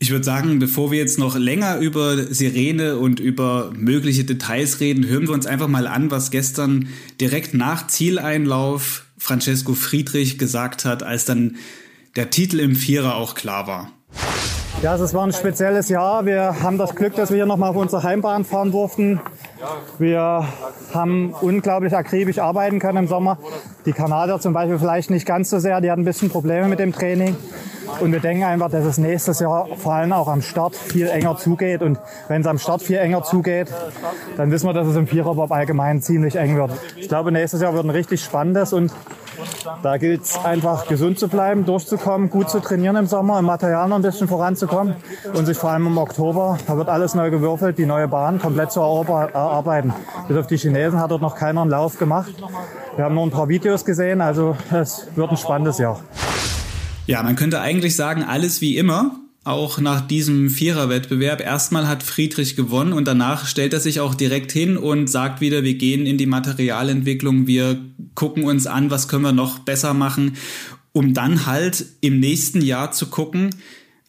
Ich 0.00 0.10
würde 0.10 0.24
sagen, 0.24 0.60
bevor 0.60 0.92
wir 0.92 0.98
jetzt 0.98 1.18
noch 1.18 1.36
länger 1.36 1.78
über 1.78 2.32
Sirene 2.32 2.98
und 2.98 3.18
über 3.18 3.72
mögliche 3.76 4.24
Details 4.24 4.78
reden, 4.78 5.06
hören 5.06 5.26
wir 5.26 5.34
uns 5.34 5.46
einfach 5.46 5.66
mal 5.66 5.88
an, 5.88 6.12
was 6.12 6.30
gestern 6.30 6.88
direkt 7.20 7.52
nach 7.52 7.88
Zieleinlauf 7.88 9.06
Francesco 9.18 9.74
Friedrich 9.74 10.38
gesagt 10.38 10.84
hat, 10.84 11.02
als 11.02 11.24
dann 11.24 11.56
der 12.14 12.30
Titel 12.30 12.60
im 12.60 12.76
Vierer 12.76 13.16
auch 13.16 13.34
klar 13.34 13.66
war. 13.66 13.97
Ja, 14.80 14.94
es 14.94 15.12
war 15.12 15.24
ein 15.24 15.32
spezielles 15.32 15.88
Jahr. 15.88 16.24
Wir 16.24 16.62
haben 16.62 16.78
das 16.78 16.94
Glück, 16.94 17.16
dass 17.16 17.30
wir 17.30 17.36
hier 17.36 17.46
nochmal 17.46 17.70
auf 17.70 17.76
unserer 17.76 18.04
Heimbahn 18.04 18.44
fahren 18.44 18.70
durften. 18.70 19.20
Wir 19.98 20.46
haben 20.94 21.34
unglaublich 21.40 21.96
akribisch 21.96 22.38
arbeiten 22.38 22.78
können 22.78 22.98
im 22.98 23.08
Sommer. 23.08 23.38
Die 23.86 23.92
Kanadier 23.92 24.38
zum 24.38 24.52
Beispiel 24.52 24.78
vielleicht 24.78 25.10
nicht 25.10 25.26
ganz 25.26 25.50
so 25.50 25.58
sehr, 25.58 25.80
die 25.80 25.90
hatten 25.90 26.02
ein 26.02 26.04
bisschen 26.04 26.30
Probleme 26.30 26.68
mit 26.68 26.78
dem 26.78 26.92
Training. 26.92 27.36
Und 27.98 28.12
wir 28.12 28.20
denken 28.20 28.44
einfach, 28.44 28.70
dass 28.70 28.84
es 28.84 28.98
nächstes 28.98 29.40
Jahr 29.40 29.66
vor 29.76 29.94
allem 29.94 30.12
auch 30.12 30.28
am 30.28 30.42
Start 30.42 30.76
viel 30.76 31.08
enger 31.08 31.36
zugeht. 31.36 31.82
Und 31.82 31.98
wenn 32.28 32.42
es 32.42 32.46
am 32.46 32.58
Start 32.58 32.80
viel 32.80 32.98
enger 32.98 33.24
zugeht, 33.24 33.66
dann 34.36 34.52
wissen 34.52 34.68
wir, 34.68 34.74
dass 34.74 34.86
es 34.86 34.94
im 34.94 35.08
Viererbob 35.08 35.50
allgemein 35.50 36.02
ziemlich 36.02 36.36
eng 36.36 36.56
wird. 36.56 36.70
Ich 36.94 37.08
glaube, 37.08 37.32
nächstes 37.32 37.62
Jahr 37.62 37.74
wird 37.74 37.84
ein 37.84 37.90
richtig 37.90 38.22
spannendes 38.22 38.72
und 38.72 38.92
Da 39.82 39.96
gilt 39.96 40.22
es 40.22 40.36
einfach 40.44 40.86
gesund 40.86 41.18
zu 41.18 41.28
bleiben, 41.28 41.64
durchzukommen, 41.64 42.30
gut 42.30 42.50
zu 42.50 42.60
trainieren 42.60 42.96
im 42.96 43.06
Sommer, 43.06 43.38
im 43.38 43.44
Material 43.44 43.88
noch 43.88 43.96
ein 43.96 44.02
bisschen 44.02 44.28
voranzukommen 44.28 44.96
und 45.34 45.46
sich 45.46 45.56
vor 45.56 45.70
allem 45.70 45.86
im 45.86 45.98
Oktober, 45.98 46.58
da 46.66 46.76
wird 46.76 46.88
alles 46.88 47.14
neu 47.14 47.30
gewürfelt, 47.30 47.78
die 47.78 47.86
neue 47.86 48.08
Bahn 48.08 48.38
komplett 48.40 48.72
zu 48.72 48.80
erarbeiten. 48.80 49.92
Bis 50.26 50.36
auf 50.36 50.46
die 50.46 50.56
Chinesen 50.56 51.00
hat 51.00 51.10
dort 51.10 51.22
noch 51.22 51.36
keiner 51.36 51.62
einen 51.62 51.70
Lauf 51.70 51.98
gemacht. 51.98 52.32
Wir 52.96 53.04
haben 53.04 53.14
nur 53.14 53.24
ein 53.24 53.30
paar 53.30 53.48
Videos 53.48 53.84
gesehen, 53.84 54.20
also 54.20 54.56
es 54.72 55.06
wird 55.14 55.30
ein 55.30 55.36
spannendes 55.36 55.78
Jahr. 55.78 56.00
Ja, 57.06 57.22
man 57.22 57.36
könnte 57.36 57.60
eigentlich 57.60 57.96
sagen, 57.96 58.22
alles 58.22 58.60
wie 58.60 58.76
immer 58.76 59.12
auch 59.48 59.80
nach 59.80 60.06
diesem 60.06 60.50
Viererwettbewerb. 60.50 61.40
Erstmal 61.40 61.88
hat 61.88 62.02
Friedrich 62.02 62.56
gewonnen 62.56 62.92
und 62.92 63.06
danach 63.06 63.46
stellt 63.46 63.72
er 63.72 63.80
sich 63.80 64.00
auch 64.00 64.14
direkt 64.14 64.52
hin 64.52 64.76
und 64.76 65.08
sagt 65.08 65.40
wieder, 65.40 65.64
wir 65.64 65.74
gehen 65.74 66.06
in 66.06 66.18
die 66.18 66.26
Materialentwicklung, 66.26 67.46
wir 67.46 67.80
gucken 68.14 68.44
uns 68.44 68.66
an, 68.66 68.90
was 68.90 69.08
können 69.08 69.24
wir 69.24 69.32
noch 69.32 69.60
besser 69.60 69.94
machen, 69.94 70.36
um 70.92 71.14
dann 71.14 71.46
halt 71.46 71.86
im 72.00 72.20
nächsten 72.20 72.60
Jahr 72.60 72.92
zu 72.92 73.06
gucken 73.06 73.50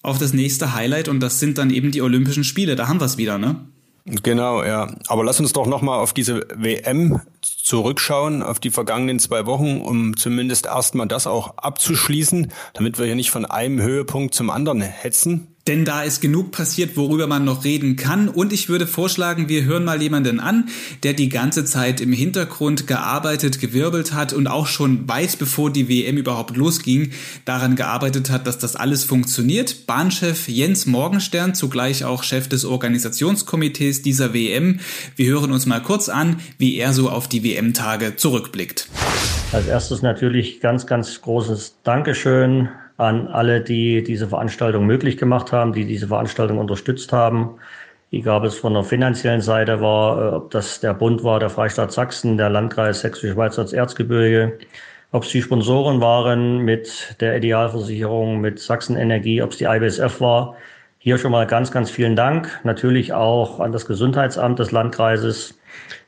auf 0.02 0.18
das 0.18 0.34
nächste 0.34 0.74
Highlight 0.74 1.08
und 1.08 1.20
das 1.20 1.40
sind 1.40 1.58
dann 1.58 1.70
eben 1.70 1.92
die 1.92 2.02
Olympischen 2.02 2.44
Spiele. 2.44 2.76
Da 2.76 2.88
haben 2.88 3.00
wir 3.00 3.06
es 3.06 3.18
wieder, 3.18 3.38
ne? 3.38 3.68
Genau, 4.06 4.64
ja. 4.64 4.94
Aber 5.08 5.24
lass 5.24 5.40
uns 5.40 5.54
doch 5.54 5.68
nochmal 5.68 6.00
auf 6.00 6.14
diese 6.14 6.48
WM 6.56 7.22
zurückschauen, 7.42 8.42
auf 8.42 8.60
die 8.60 8.72
vergangenen 8.72 9.20
zwei 9.20 9.46
Wochen, 9.46 9.82
um 9.82 10.18
zumindest 10.18 10.66
erstmal 10.66 11.08
das 11.08 11.28
auch 11.28 11.58
abzuschließen, 11.58 12.52
damit 12.74 12.98
wir 12.98 13.06
hier 13.06 13.16
nicht 13.16 13.32
von 13.32 13.46
einem 13.46 13.82
Höhepunkt 13.82 14.34
zum 14.34 14.50
anderen 14.50 14.82
hetzen 14.82 15.56
denn 15.70 15.86
da 15.86 16.02
ist 16.02 16.20
genug 16.20 16.52
passiert, 16.52 16.98
worüber 16.98 17.28
man 17.28 17.46
noch 17.46 17.64
reden 17.64 17.96
kann. 17.96 18.28
Und 18.28 18.52
ich 18.52 18.70
würde 18.70 18.88
vorschlagen, 18.88 19.50
wir 19.50 19.66
hören 19.66 19.86
mal 19.86 20.02
jemanden 20.02 20.40
an, 20.40 20.68
der 21.04 21.14
die 21.14 21.30
ganze 21.30 21.64
Zeit 21.64 22.02
im 22.02 22.12
Hintergrund 22.12 22.88
gearbeitet, 22.88 23.60
gewirbelt 23.60 24.12
hat 24.14 24.34
und 24.34 24.48
auch 24.48 24.66
schon 24.66 25.08
weit 25.08 25.38
bevor 25.38 25.72
die 25.72 25.88
WM 25.88 26.18
überhaupt 26.18 26.58
losging, 26.58 27.12
daran 27.46 27.76
gearbeitet 27.76 28.32
hat, 28.32 28.48
dass 28.48 28.58
das 28.58 28.76
alles 28.76 29.04
funktioniert. 29.04 29.86
Bahnchef 29.86 30.48
Jens 30.48 30.88
Morgenstern, 30.88 31.54
zugleich 31.54 32.04
auch 32.04 32.24
Chef 32.24 32.48
des 32.48 32.66
Organisationskomitees 32.66 34.02
dieser 34.02 34.34
WM. 34.34 34.80
Wir 35.16 35.30
hören 35.30 35.52
uns 35.52 35.68
mal 35.68 35.84
kurz 35.84 36.10
an, 36.10 36.38
wie 36.58 36.78
er 36.78 36.94
so 36.94 37.12
auf 37.12 37.28
die 37.28 37.44
WM-Tage 37.44 38.16
zurückblickt. 38.16 38.90
Als 39.52 39.68
erstes 39.68 40.02
natürlich 40.02 40.62
ganz, 40.62 40.88
ganz 40.88 41.22
großes 41.22 41.76
Dankeschön 41.84 42.70
an 43.00 43.28
alle, 43.28 43.62
die 43.62 44.04
diese 44.04 44.28
Veranstaltung 44.28 44.86
möglich 44.86 45.18
gemacht 45.18 45.52
haben, 45.52 45.72
die 45.74 45.86
diese 45.86 46.08
Veranstaltung 46.08 46.58
unterstützt 46.58 47.14
haben. 47.14 47.56
Egal, 48.12 48.40
ob 48.40 48.44
es 48.44 48.58
von 48.58 48.74
der 48.74 48.84
finanziellen 48.84 49.42
Seite 49.42 49.82
war, 49.82 50.22
äh, 50.22 50.36
ob 50.36 50.52
das 50.52 50.82
der 50.82 50.94
Bund 50.94 51.24
war, 51.24 51.40
der 51.40 51.50
Freistaat 51.50 51.92
Sachsen, 51.92 52.38
der 52.38 52.50
Landkreis 52.50 53.02
Sächsische 53.02 53.34
Schweiz 53.34 53.58
als 53.58 53.72
Erzgebirge, 53.72 54.58
ob 55.12 55.24
es 55.24 55.30
die 55.30 55.42
Sponsoren 55.42 56.02
waren 56.02 56.60
mit 56.60 57.16
der 57.22 57.38
Idealversicherung, 57.38 58.42
mit 58.42 58.60
Sachsen 58.60 58.98
Energie, 58.98 59.42
ob 59.42 59.52
es 59.52 59.58
die 59.58 59.66
IBSF 59.66 60.20
war. 60.20 60.56
Hier 60.98 61.18
schon 61.18 61.32
mal 61.32 61.48
ganz, 61.48 61.72
ganz 61.72 61.90
vielen 61.90 62.18
Dank. 62.18 62.60
Natürlich 62.66 63.14
auch 63.14 63.62
an 63.62 63.72
das 63.72 63.86
Gesundheitsamt 63.86 64.60
des 64.60 64.72
Landkreises, 64.72 65.58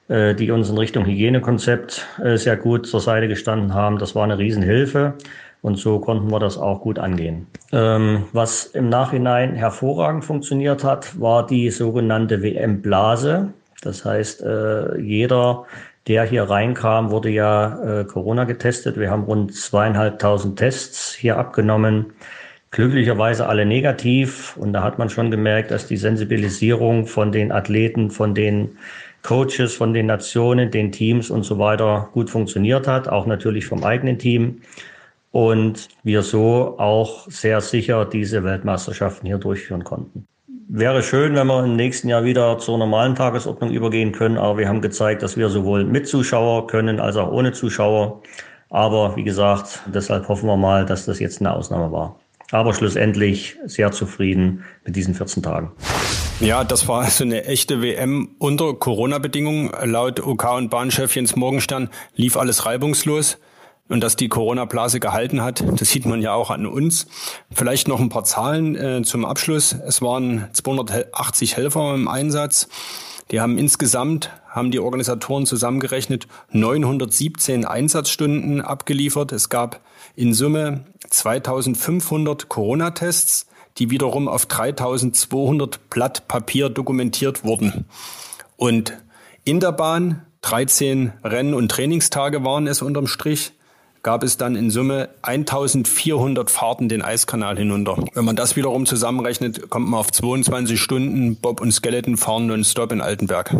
äh, 0.09 0.35
die 0.35 0.51
uns 0.51 0.69
in 0.69 0.77
Richtung 0.77 1.05
Hygienekonzept 1.05 2.05
äh, 2.21 2.35
sehr 2.35 2.57
gut 2.57 2.85
zur 2.85 2.99
Seite 2.99 3.29
gestanden 3.29 3.73
haben. 3.73 3.97
Das 3.97 4.13
war 4.13 4.25
eine 4.25 4.37
Riesenhilfe. 4.37 5.13
Und 5.61 5.75
so 5.75 5.99
konnten 5.99 6.31
wir 6.31 6.39
das 6.39 6.57
auch 6.57 6.81
gut 6.81 6.97
angehen. 6.97 7.47
Ähm, 7.71 8.23
was 8.33 8.65
im 8.65 8.89
Nachhinein 8.89 9.53
hervorragend 9.53 10.25
funktioniert 10.25 10.83
hat, 10.83 11.19
war 11.19 11.45
die 11.45 11.69
sogenannte 11.69 12.41
WM-Blase. 12.41 13.53
Das 13.83 14.03
heißt, 14.03 14.41
äh, 14.41 14.99
jeder, 14.99 15.65
der 16.07 16.23
hier 16.23 16.43
reinkam, 16.43 17.11
wurde 17.11 17.29
ja 17.29 18.01
äh, 18.01 18.05
Corona 18.05 18.45
getestet. 18.45 18.97
Wir 18.97 19.11
haben 19.11 19.23
rund 19.23 19.53
zweieinhalbtausend 19.53 20.57
Tests 20.57 21.13
hier 21.13 21.37
abgenommen. 21.37 22.13
Glücklicherweise 22.71 23.47
alle 23.47 23.65
negativ. 23.65 24.57
Und 24.57 24.73
da 24.73 24.81
hat 24.81 24.97
man 24.97 25.09
schon 25.09 25.29
gemerkt, 25.29 25.69
dass 25.69 25.85
die 25.85 25.97
Sensibilisierung 25.97 27.05
von 27.05 27.31
den 27.31 27.51
Athleten, 27.51 28.09
von 28.09 28.33
den 28.33 28.77
Coaches, 29.21 29.75
von 29.75 29.93
den 29.93 30.07
Nationen, 30.07 30.71
den 30.71 30.91
Teams 30.91 31.29
und 31.29 31.43
so 31.43 31.59
weiter 31.59 32.09
gut 32.13 32.31
funktioniert 32.31 32.87
hat. 32.87 33.07
Auch 33.07 33.27
natürlich 33.27 33.67
vom 33.67 33.83
eigenen 33.83 34.17
Team 34.17 34.61
und 35.31 35.87
wir 36.03 36.21
so 36.21 36.75
auch 36.77 37.29
sehr 37.29 37.61
sicher 37.61 38.05
diese 38.05 38.43
Weltmeisterschaften 38.43 39.25
hier 39.25 39.37
durchführen 39.37 39.83
konnten. 39.83 40.27
Wäre 40.67 41.03
schön, 41.03 41.35
wenn 41.35 41.47
wir 41.47 41.65
im 41.65 41.75
nächsten 41.75 42.07
Jahr 42.07 42.23
wieder 42.23 42.57
zur 42.57 42.77
normalen 42.77 43.15
Tagesordnung 43.15 43.71
übergehen 43.71 44.13
können, 44.13 44.37
aber 44.37 44.57
wir 44.57 44.69
haben 44.69 44.81
gezeigt, 44.81 45.21
dass 45.21 45.35
wir 45.35 45.49
sowohl 45.49 45.83
mit 45.83 46.07
Zuschauer 46.07 46.67
können 46.67 46.99
als 46.99 47.17
auch 47.17 47.31
ohne 47.31 47.51
Zuschauer. 47.51 48.21
Aber 48.69 49.17
wie 49.17 49.23
gesagt, 49.23 49.81
deshalb 49.93 50.29
hoffen 50.29 50.47
wir 50.47 50.55
mal, 50.55 50.85
dass 50.85 51.05
das 51.05 51.19
jetzt 51.19 51.41
eine 51.41 51.53
Ausnahme 51.53 51.91
war. 51.91 52.17
Aber 52.51 52.73
schlussendlich 52.73 53.57
sehr 53.65 53.91
zufrieden 53.91 54.63
mit 54.85 54.95
diesen 54.95 55.13
14 55.13 55.43
Tagen. 55.43 55.71
Ja, 56.39 56.63
das 56.63 56.87
war 56.87 57.01
also 57.01 57.23
eine 57.23 57.45
echte 57.45 57.81
WM 57.81 58.29
unter 58.39 58.73
Corona-Bedingungen. 58.73 59.71
Laut 59.83 60.21
OK 60.21 60.55
und 60.55 60.69
Bahnchef 60.69 61.15
Jens 61.15 61.35
Morgenstern 61.35 61.89
lief 62.15 62.37
alles 62.37 62.65
reibungslos. 62.65 63.37
Und 63.91 63.99
dass 63.99 64.15
die 64.15 64.29
Corona-Blase 64.29 65.01
gehalten 65.01 65.43
hat, 65.43 65.65
das 65.75 65.89
sieht 65.89 66.05
man 66.05 66.21
ja 66.21 66.33
auch 66.33 66.49
an 66.49 66.65
uns. 66.65 67.07
Vielleicht 67.51 67.89
noch 67.89 67.99
ein 67.99 68.07
paar 68.07 68.23
Zahlen 68.23 68.77
äh, 68.77 69.01
zum 69.03 69.25
Abschluss. 69.25 69.73
Es 69.85 70.01
waren 70.01 70.47
280 70.53 71.57
Helfer 71.57 71.93
im 71.93 72.07
Einsatz. 72.07 72.69
Die 73.31 73.41
haben 73.41 73.57
insgesamt, 73.57 74.29
haben 74.47 74.71
die 74.71 74.79
Organisatoren 74.79 75.45
zusammengerechnet, 75.45 76.27
917 76.51 77.65
Einsatzstunden 77.65 78.61
abgeliefert. 78.61 79.33
Es 79.33 79.49
gab 79.49 79.81
in 80.15 80.33
Summe 80.33 80.85
2500 81.09 82.47
Corona-Tests, 82.47 83.45
die 83.77 83.89
wiederum 83.89 84.29
auf 84.29 84.45
3200 84.45 85.89
Blatt 85.89 86.29
Papier 86.29 86.69
dokumentiert 86.69 87.43
wurden. 87.43 87.83
Und 88.55 88.97
in 89.43 89.59
der 89.59 89.73
Bahn 89.73 90.21
13 90.43 91.11
Rennen- 91.25 91.53
und 91.53 91.69
Trainingstage 91.69 92.45
waren 92.45 92.67
es 92.67 92.81
unterm 92.81 93.07
Strich 93.07 93.51
gab 94.03 94.23
es 94.23 94.37
dann 94.37 94.55
in 94.55 94.69
Summe 94.69 95.09
1400 95.21 96.49
Fahrten 96.49 96.89
den 96.89 97.01
Eiskanal 97.01 97.57
hinunter. 97.57 98.03
Wenn 98.13 98.25
man 98.25 98.35
das 98.35 98.55
wiederum 98.55 98.85
zusammenrechnet, 98.85 99.69
kommt 99.69 99.89
man 99.89 99.99
auf 99.99 100.11
22 100.11 100.79
Stunden 100.79 101.35
Bob 101.35 101.61
und 101.61 101.71
Skeleton 101.71 102.17
fahren 102.17 102.47
non-stop 102.47 102.91
in 102.91 103.01
Altenberg. 103.01 103.55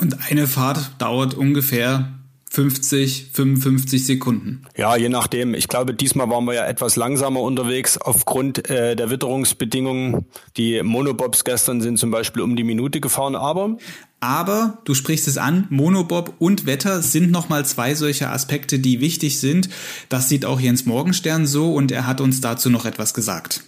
Und 0.00 0.30
eine 0.30 0.46
Fahrt 0.46 0.92
dauert 0.98 1.34
ungefähr 1.34 2.20
50, 2.52 3.30
55 3.32 4.04
Sekunden. 4.04 4.64
Ja, 4.76 4.96
je 4.96 5.08
nachdem. 5.08 5.54
Ich 5.54 5.68
glaube, 5.68 5.94
diesmal 5.94 6.28
waren 6.30 6.44
wir 6.46 6.54
ja 6.54 6.66
etwas 6.66 6.96
langsamer 6.96 7.40
unterwegs 7.42 7.96
aufgrund 7.96 8.68
äh, 8.68 8.96
der 8.96 9.08
Witterungsbedingungen. 9.08 10.26
Die 10.56 10.82
Monobobs 10.82 11.44
gestern 11.44 11.80
sind 11.80 11.98
zum 11.98 12.10
Beispiel 12.10 12.42
um 12.42 12.56
die 12.56 12.64
Minute 12.64 13.00
gefahren, 13.00 13.36
aber 13.36 13.76
aber 14.20 14.78
du 14.84 14.94
sprichst 14.94 15.26
es 15.28 15.38
an, 15.38 15.66
Monobob 15.70 16.34
und 16.38 16.66
Wetter 16.66 17.00
sind 17.00 17.30
nochmal 17.30 17.64
zwei 17.64 17.94
solche 17.94 18.28
Aspekte, 18.28 18.78
die 18.78 19.00
wichtig 19.00 19.40
sind. 19.40 19.68
Das 20.08 20.28
sieht 20.28 20.44
auch 20.44 20.60
Jens 20.60 20.86
Morgenstern 20.86 21.46
so 21.46 21.72
und 21.72 21.90
er 21.90 22.06
hat 22.06 22.20
uns 22.20 22.40
dazu 22.40 22.68
noch 22.70 22.84
etwas 22.84 23.14
gesagt. 23.14 23.62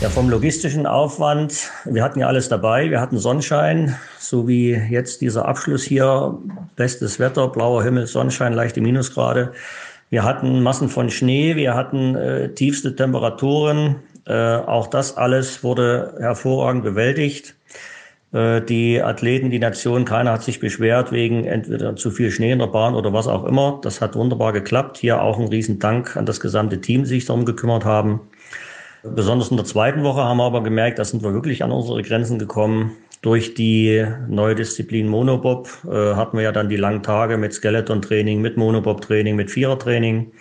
Ja, 0.00 0.08
vom 0.08 0.30
logistischen 0.30 0.86
Aufwand, 0.86 1.70
wir 1.84 2.02
hatten 2.02 2.20
ja 2.20 2.28
alles 2.28 2.48
dabei. 2.48 2.88
Wir 2.88 3.00
hatten 3.00 3.18
Sonnenschein, 3.18 3.96
so 4.18 4.48
wie 4.48 4.70
jetzt 4.70 5.20
dieser 5.20 5.46
Abschluss 5.46 5.82
hier. 5.82 6.38
Bestes 6.76 7.18
Wetter, 7.18 7.48
blauer 7.48 7.82
Himmel, 7.82 8.06
Sonnenschein, 8.06 8.54
leichte 8.54 8.80
Minusgrade. 8.80 9.52
Wir 10.08 10.24
hatten 10.24 10.62
Massen 10.62 10.88
von 10.88 11.10
Schnee, 11.10 11.56
wir 11.56 11.74
hatten 11.74 12.14
äh, 12.14 12.54
tiefste 12.54 12.96
Temperaturen. 12.96 13.96
Äh, 14.26 14.56
auch 14.56 14.86
das 14.86 15.16
alles 15.16 15.62
wurde 15.62 16.14
hervorragend 16.18 16.82
bewältigt. 16.82 17.54
Äh, 18.32 18.62
die 18.62 19.02
Athleten, 19.02 19.50
die 19.50 19.58
Nation, 19.58 20.04
keiner 20.04 20.32
hat 20.32 20.42
sich 20.42 20.60
beschwert 20.60 21.12
wegen 21.12 21.44
entweder 21.44 21.96
zu 21.96 22.10
viel 22.10 22.30
Schnee 22.30 22.52
in 22.52 22.58
der 22.60 22.68
Bahn 22.68 22.94
oder 22.94 23.12
was 23.12 23.26
auch 23.26 23.44
immer. 23.44 23.80
Das 23.82 24.00
hat 24.00 24.14
wunderbar 24.14 24.52
geklappt. 24.52 24.98
Hier 24.98 25.22
auch 25.22 25.38
ein 25.38 25.48
Riesendank 25.48 26.16
an 26.16 26.26
das 26.26 26.40
gesamte 26.40 26.80
Team, 26.80 27.02
die 27.02 27.08
sich 27.08 27.26
darum 27.26 27.44
gekümmert 27.44 27.84
haben. 27.84 28.20
Besonders 29.02 29.50
in 29.50 29.56
der 29.56 29.66
zweiten 29.66 30.02
Woche 30.02 30.22
haben 30.22 30.36
wir 30.36 30.44
aber 30.44 30.62
gemerkt, 30.62 30.98
da 30.98 31.04
sind 31.04 31.22
wir 31.22 31.32
wirklich 31.32 31.64
an 31.64 31.72
unsere 31.72 32.02
Grenzen 32.02 32.38
gekommen. 32.38 32.96
Durch 33.22 33.54
die 33.54 34.06
neue 34.28 34.54
Disziplin 34.54 35.08
Monobob 35.08 35.68
äh, 35.86 36.14
hatten 36.14 36.36
wir 36.36 36.44
ja 36.44 36.52
dann 36.52 36.68
die 36.68 36.76
langen 36.76 37.02
Tage 37.02 37.36
mit 37.36 37.52
Skeleton-Training, 37.52 38.40
mit 38.40 38.56
Monobob-Training, 38.56 39.36
mit 39.36 39.50
Vierer-Training, 39.50 40.32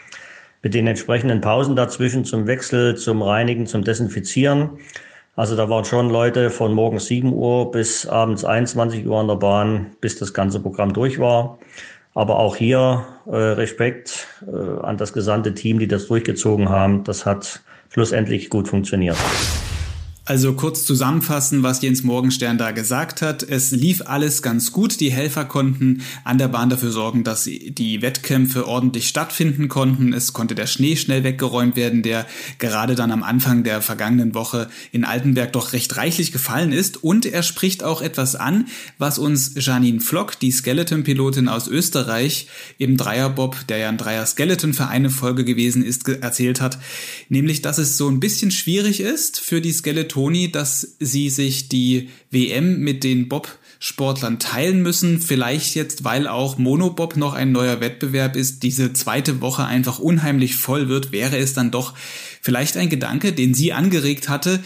mit 0.61 0.73
den 0.73 0.87
entsprechenden 0.87 1.41
Pausen 1.41 1.75
dazwischen 1.75 2.25
zum 2.25 2.47
Wechsel, 2.47 2.95
zum 2.95 3.21
Reinigen, 3.21 3.65
zum 3.65 3.83
Desinfizieren. 3.83 4.71
Also 5.39 5.55
da 5.55 5.69
waren 5.69 5.85
schon 5.85 6.09
Leute 6.09 6.49
von 6.49 6.73
morgens 6.73 7.05
7 7.05 7.31
Uhr 7.31 7.71
bis 7.71 8.05
abends 8.05 8.43
21 8.43 9.07
Uhr 9.07 9.21
an 9.21 9.29
der 9.29 9.37
Bahn, 9.37 9.91
bis 10.01 10.19
das 10.19 10.33
ganze 10.33 10.59
Programm 10.59 10.91
durch 10.91 11.17
war. 11.17 11.59
Aber 12.13 12.39
auch 12.39 12.57
hier 12.57 13.05
äh, 13.25 13.37
Respekt 13.37 14.27
äh, 14.45 14.83
an 14.83 14.97
das 14.97 15.13
gesamte 15.13 15.53
Team, 15.53 15.79
die 15.79 15.87
das 15.87 16.07
durchgezogen 16.07 16.67
haben. 16.67 17.05
Das 17.05 17.25
hat 17.25 17.61
schlussendlich 17.87 18.49
gut 18.49 18.67
funktioniert. 18.67 19.15
Also 20.29 20.53
kurz 20.53 20.85
zusammenfassen, 20.85 21.63
was 21.63 21.81
Jens 21.81 22.03
Morgenstern 22.03 22.59
da 22.59 22.69
gesagt 22.69 23.23
hat. 23.23 23.41
Es 23.41 23.71
lief 23.71 24.03
alles 24.05 24.43
ganz 24.43 24.71
gut. 24.71 24.99
Die 24.99 25.09
Helfer 25.09 25.43
konnten 25.43 26.03
an 26.23 26.37
der 26.37 26.49
Bahn 26.49 26.69
dafür 26.69 26.91
sorgen, 26.91 27.23
dass 27.23 27.45
die 27.45 28.03
Wettkämpfe 28.03 28.67
ordentlich 28.67 29.07
stattfinden 29.07 29.69
konnten. 29.69 30.13
Es 30.13 30.31
konnte 30.31 30.53
der 30.53 30.67
Schnee 30.67 30.97
schnell 30.97 31.23
weggeräumt 31.23 31.75
werden, 31.75 32.03
der 32.03 32.27
gerade 32.59 32.93
dann 32.93 33.09
am 33.09 33.23
Anfang 33.23 33.63
der 33.63 33.81
vergangenen 33.81 34.35
Woche 34.35 34.69
in 34.91 35.03
Altenberg 35.03 35.51
doch 35.51 35.73
recht 35.73 35.97
reichlich 35.97 36.31
gefallen 36.31 36.73
ist. 36.73 37.03
Und 37.03 37.25
er 37.25 37.41
spricht 37.41 37.83
auch 37.83 38.03
etwas 38.03 38.35
an, 38.35 38.67
was 38.99 39.17
uns 39.17 39.53
Janine 39.55 39.99
Flock, 39.99 40.39
die 40.39 40.51
Skeleton-Pilotin 40.51 41.47
aus 41.47 41.67
Österreich 41.67 42.45
im 42.77 42.97
Dreierbob, 42.97 43.65
der 43.65 43.79
ja 43.79 43.89
ein 43.89 43.97
Dreier-Skeleton 43.97 44.75
für 44.75 44.89
eine 44.89 45.09
Folge 45.09 45.43
gewesen 45.43 45.83
ist, 45.83 46.07
erzählt 46.07 46.61
hat. 46.61 46.77
Nämlich, 47.29 47.63
dass 47.63 47.79
es 47.79 47.97
so 47.97 48.07
ein 48.07 48.19
bisschen 48.19 48.51
schwierig 48.51 48.99
ist 48.99 49.39
für 49.39 49.59
die 49.59 49.71
Skeleton 49.71 50.18
Toni, 50.19 50.51
dass 50.51 50.97
sie 50.99 51.29
sich 51.29 51.69
die 51.69 52.09
WM 52.29 52.81
mit 52.81 53.05
den 53.05 53.29
Bob-Sportlern 53.29 54.37
teilen 54.37 54.81
müssen. 54.81 55.21
Vielleicht 55.21 55.75
jetzt, 55.75 56.03
weil 56.03 56.27
auch 56.27 56.57
Monobob 56.57 57.15
noch 57.15 57.33
ein 57.33 57.53
neuer 57.53 57.79
Wettbewerb 57.79 58.35
ist, 58.35 58.63
diese 58.63 58.91
zweite 58.91 59.39
Woche 59.39 59.63
einfach 59.63 59.97
unheimlich 59.97 60.57
voll 60.57 60.89
wird, 60.89 61.13
wäre 61.13 61.37
es 61.37 61.53
dann 61.53 61.71
doch 61.71 61.93
vielleicht 62.41 62.75
ein 62.75 62.89
Gedanke, 62.89 63.31
den 63.31 63.53
sie 63.53 63.71
angeregt 63.71 64.27
hatte, 64.27 64.59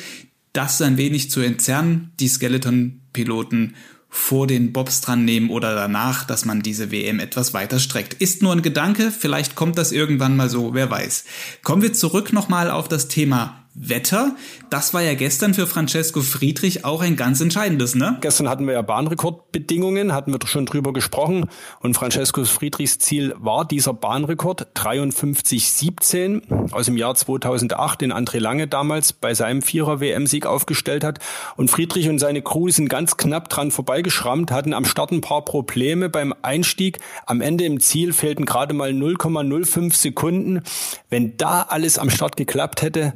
das 0.53 0.81
ein 0.81 0.97
wenig 0.97 1.29
zu 1.29 1.41
entzerren, 1.41 2.09
die 2.19 2.29
Skeleton-Piloten 2.29 3.75
vor 4.09 4.47
den 4.47 4.73
Bobs 4.73 5.01
dran 5.01 5.23
nehmen 5.23 5.51
oder 5.51 5.75
danach, 5.75 6.23
dass 6.23 6.45
man 6.45 6.63
diese 6.63 6.89
WM 6.89 7.19
etwas 7.19 7.53
weiter 7.53 7.77
streckt. 7.77 8.15
Ist 8.15 8.41
nur 8.41 8.53
ein 8.53 8.63
Gedanke, 8.63 9.11
vielleicht 9.11 9.53
kommt 9.53 9.77
das 9.77 9.91
irgendwann 9.91 10.35
mal 10.35 10.49
so, 10.49 10.73
wer 10.73 10.89
weiß. 10.89 11.25
Kommen 11.61 11.83
wir 11.83 11.93
zurück 11.93 12.33
nochmal 12.33 12.71
auf 12.71 12.87
das 12.87 13.07
Thema 13.07 13.62
Wetter. 13.75 14.35
Das 14.69 14.93
war 14.93 15.01
ja 15.01 15.15
gestern 15.15 15.55
für 15.55 15.65
Francesco 15.65 16.21
Friedrich 16.21 16.85
auch 16.85 17.01
ein 17.01 17.15
ganz 17.15 17.41
entscheidendes, 17.41 17.95
ne? 17.95 18.17
Gestern 18.21 18.47
hatten 18.47 18.67
wir 18.67 18.73
ja 18.73 18.83
Bahnrekordbedingungen, 18.83 20.13
hatten 20.13 20.31
wir 20.31 20.39
schon 20.45 20.67
drüber 20.67 20.93
gesprochen. 20.93 21.49
Und 21.79 21.95
Francesco 21.95 22.45
Friedrichs 22.45 22.99
Ziel 22.99 23.33
war 23.37 23.65
dieser 23.65 23.93
Bahnrekord 23.93 24.67
53,17 24.75 26.71
aus 26.71 26.85
dem 26.85 26.97
Jahr 26.97 27.15
2008, 27.15 28.01
den 28.01 28.13
André 28.13 28.39
Lange 28.39 28.67
damals 28.67 29.11
bei 29.11 29.33
seinem 29.33 29.63
Vierer-WM-Sieg 29.63 30.45
aufgestellt 30.45 31.03
hat. 31.03 31.19
Und 31.55 31.71
Friedrich 31.71 32.09
und 32.09 32.19
seine 32.19 32.43
Crew 32.43 32.69
sind 32.69 32.89
ganz 32.89 33.17
knapp 33.17 33.49
dran 33.49 33.71
vorbeigeschrammt, 33.71 34.51
hatten 34.51 34.73
am 34.73 34.85
Start 34.85 35.11
ein 35.11 35.21
paar 35.21 35.45
Probleme 35.45 36.09
beim 36.09 36.33
Einstieg. 36.43 36.99
Am 37.25 37.41
Ende 37.41 37.65
im 37.65 37.79
Ziel 37.79 38.13
fehlten 38.13 38.45
gerade 38.45 38.75
mal 38.75 38.91
0,05 38.91 39.95
Sekunden. 39.95 40.61
Wenn 41.09 41.37
da 41.37 41.63
alles 41.63 41.97
am 41.97 42.11
Start 42.11 42.37
geklappt 42.37 42.83
hätte, 42.83 43.13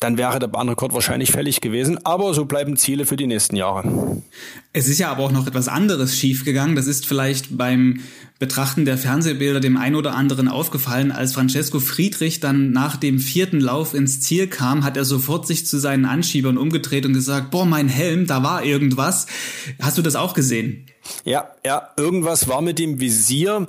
dann 0.00 0.18
wäre 0.18 0.38
der 0.38 0.48
Bahnrekord 0.48 0.92
wahrscheinlich 0.92 1.32
fällig 1.32 1.60
gewesen. 1.60 2.04
Aber 2.04 2.34
so 2.34 2.44
bleiben 2.44 2.76
Ziele 2.76 3.06
für 3.06 3.16
die 3.16 3.26
nächsten 3.26 3.56
Jahre. 3.56 4.22
Es 4.72 4.88
ist 4.88 4.98
ja 4.98 5.10
aber 5.10 5.22
auch 5.22 5.32
noch 5.32 5.46
etwas 5.46 5.68
anderes 5.68 6.16
schiefgegangen. 6.16 6.76
Das 6.76 6.86
ist 6.86 7.06
vielleicht 7.06 7.56
beim 7.56 8.00
Betrachten 8.38 8.84
der 8.84 8.98
Fernsehbilder 8.98 9.60
dem 9.60 9.76
einen 9.76 9.94
oder 9.94 10.14
anderen 10.14 10.48
aufgefallen. 10.48 11.12
Als 11.12 11.32
Francesco 11.32 11.80
Friedrich 11.80 12.40
dann 12.40 12.72
nach 12.72 12.96
dem 12.96 13.18
vierten 13.18 13.60
Lauf 13.60 13.94
ins 13.94 14.20
Ziel 14.20 14.48
kam, 14.48 14.84
hat 14.84 14.96
er 14.96 15.04
sofort 15.04 15.46
sich 15.46 15.66
zu 15.66 15.78
seinen 15.78 16.04
Anschiebern 16.04 16.58
umgedreht 16.58 17.06
und 17.06 17.14
gesagt, 17.14 17.50
boah, 17.50 17.64
mein 17.64 17.88
Helm, 17.88 18.26
da 18.26 18.42
war 18.42 18.64
irgendwas. 18.64 19.26
Hast 19.80 19.96
du 19.96 20.02
das 20.02 20.16
auch 20.16 20.34
gesehen? 20.34 20.86
Ja, 21.24 21.48
ja, 21.64 21.90
irgendwas 21.96 22.48
war 22.48 22.60
mit 22.60 22.78
dem 22.78 23.00
Visier 23.00 23.66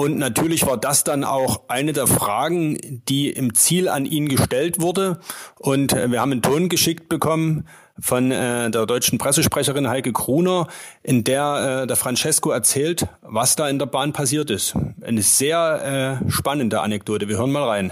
und 0.00 0.16
natürlich 0.16 0.64
war 0.64 0.76
das 0.76 1.02
dann 1.02 1.24
auch 1.24 1.62
eine 1.66 1.92
der 1.92 2.06
Fragen, 2.06 3.02
die 3.08 3.30
im 3.30 3.54
Ziel 3.54 3.88
an 3.88 4.06
ihn 4.06 4.28
gestellt 4.28 4.80
wurde. 4.80 5.18
Und 5.56 5.92
äh, 5.92 6.12
wir 6.12 6.20
haben 6.20 6.30
einen 6.30 6.40
Ton 6.40 6.68
geschickt 6.68 7.08
bekommen 7.08 7.66
von 7.98 8.30
äh, 8.30 8.70
der 8.70 8.86
deutschen 8.86 9.18
Pressesprecherin 9.18 9.88
Heike 9.88 10.12
Gruner, 10.12 10.68
in 11.02 11.24
der 11.24 11.80
äh, 11.82 11.86
der 11.88 11.96
Francesco 11.96 12.52
erzählt, 12.52 13.08
was 13.22 13.56
da 13.56 13.68
in 13.68 13.80
der 13.80 13.86
Bahn 13.86 14.12
passiert 14.12 14.50
ist. 14.50 14.76
Eine 15.02 15.22
sehr 15.22 16.20
äh, 16.24 16.30
spannende 16.30 16.80
Anekdote. 16.80 17.26
Wir 17.26 17.36
hören 17.36 17.50
mal 17.50 17.64
rein. 17.64 17.90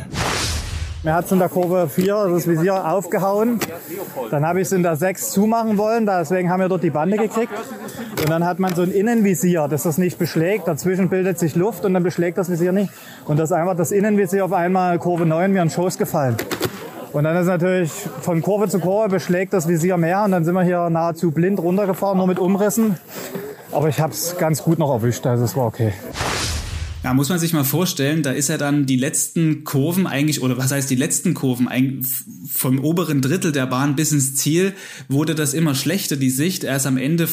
Mir 1.06 1.14
hat 1.14 1.26
es 1.26 1.30
in 1.30 1.38
der 1.38 1.48
Kurve 1.48 1.88
4 1.88 2.30
das 2.32 2.48
Visier 2.48 2.84
aufgehauen. 2.84 3.60
Dann 4.32 4.44
habe 4.44 4.60
ich 4.60 4.66
es 4.66 4.72
in 4.72 4.82
der 4.82 4.96
6 4.96 5.30
zumachen 5.30 5.78
wollen, 5.78 6.04
deswegen 6.04 6.50
haben 6.50 6.58
wir 6.58 6.68
dort 6.68 6.82
die 6.82 6.90
Bande 6.90 7.16
gekriegt. 7.16 7.52
Und 8.20 8.28
dann 8.28 8.44
hat 8.44 8.58
man 8.58 8.74
so 8.74 8.82
ein 8.82 8.90
Innenvisier, 8.90 9.68
das 9.68 9.84
das 9.84 9.98
nicht 9.98 10.18
beschlägt. 10.18 10.66
Dazwischen 10.66 11.08
bildet 11.08 11.38
sich 11.38 11.54
Luft 11.54 11.84
und 11.84 11.94
dann 11.94 12.02
beschlägt 12.02 12.38
das 12.38 12.50
Visier 12.50 12.72
nicht. 12.72 12.90
Und 13.24 13.38
das 13.38 13.52
einfach 13.52 13.76
das 13.76 13.92
Innenvisier 13.92 14.44
auf 14.44 14.52
einmal 14.52 14.98
Kurve 14.98 15.26
9 15.26 15.52
mir 15.52 15.62
in 15.62 15.68
den 15.68 15.70
Schoß 15.70 15.96
gefallen. 15.96 16.38
Und 17.12 17.22
dann 17.22 17.36
ist 17.36 17.46
natürlich 17.46 17.92
von 17.92 18.42
Kurve 18.42 18.66
zu 18.66 18.80
Kurve 18.80 19.08
beschlägt 19.08 19.52
das 19.52 19.68
Visier 19.68 19.98
mehr 19.98 20.24
und 20.24 20.32
dann 20.32 20.44
sind 20.44 20.54
wir 20.54 20.64
hier 20.64 20.90
nahezu 20.90 21.30
blind 21.30 21.60
runtergefahren, 21.60 22.18
nur 22.18 22.26
mit 22.26 22.40
Umrissen. 22.40 22.98
Aber 23.70 23.88
ich 23.88 24.00
habe 24.00 24.12
es 24.12 24.36
ganz 24.38 24.60
gut 24.60 24.80
noch 24.80 24.90
erwischt, 24.90 25.24
also 25.24 25.44
es 25.44 25.56
war 25.56 25.66
okay. 25.66 25.92
Ja, 27.06 27.14
muss 27.14 27.28
man 27.28 27.38
sich 27.38 27.52
mal 27.52 27.62
vorstellen, 27.62 28.24
da 28.24 28.32
ist 28.32 28.48
er 28.48 28.58
dann 28.58 28.84
die 28.84 28.96
letzten 28.96 29.62
Kurven 29.62 30.08
eigentlich, 30.08 30.42
oder 30.42 30.58
was 30.58 30.72
heißt 30.72 30.90
die 30.90 30.96
letzten 30.96 31.34
Kurven, 31.34 31.68
vom 32.52 32.80
oberen 32.80 33.22
Drittel 33.22 33.52
der 33.52 33.66
Bahn 33.66 33.94
bis 33.94 34.10
ins 34.10 34.34
Ziel 34.34 34.72
wurde 35.08 35.36
das 35.36 35.54
immer 35.54 35.76
schlechter, 35.76 36.16
die 36.16 36.30
Sicht. 36.30 36.64
Er 36.64 36.74
ist 36.74 36.84
am 36.84 36.96
Ende 36.96 37.28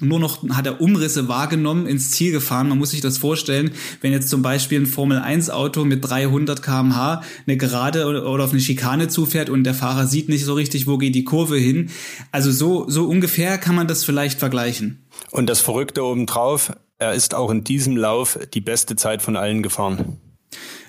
nur 0.00 0.18
noch, 0.18 0.48
hat 0.48 0.64
er 0.64 0.80
Umrisse 0.80 1.28
wahrgenommen, 1.28 1.86
ins 1.86 2.10
Ziel 2.10 2.32
gefahren. 2.32 2.70
Man 2.70 2.78
muss 2.78 2.92
sich 2.92 3.02
das 3.02 3.18
vorstellen, 3.18 3.72
wenn 4.00 4.12
jetzt 4.12 4.30
zum 4.30 4.40
Beispiel 4.40 4.80
ein 4.80 4.86
Formel-1-Auto 4.86 5.84
mit 5.84 6.08
300 6.08 6.62
kmh 6.62 7.20
eine 7.46 7.56
Gerade 7.58 8.06
oder 8.06 8.42
auf 8.42 8.52
eine 8.52 8.62
Schikane 8.62 9.08
zufährt 9.08 9.50
und 9.50 9.64
der 9.64 9.74
Fahrer 9.74 10.06
sieht 10.06 10.30
nicht 10.30 10.46
so 10.46 10.54
richtig, 10.54 10.86
wo 10.86 10.96
geht 10.96 11.14
die 11.14 11.24
Kurve 11.24 11.58
hin. 11.58 11.90
Also 12.32 12.50
so, 12.50 12.88
so 12.88 13.06
ungefähr 13.06 13.58
kann 13.58 13.74
man 13.74 13.88
das 13.88 14.04
vielleicht 14.04 14.38
vergleichen. 14.38 15.00
Und 15.30 15.50
das 15.50 15.60
Verrückte 15.60 16.02
obendrauf, 16.02 16.72
er 16.98 17.14
ist 17.14 17.34
auch 17.34 17.50
in 17.50 17.64
diesem 17.64 17.96
Lauf 17.96 18.38
die 18.52 18.60
beste 18.60 18.96
Zeit 18.96 19.22
von 19.22 19.36
allen 19.36 19.62
gefahren. 19.62 20.18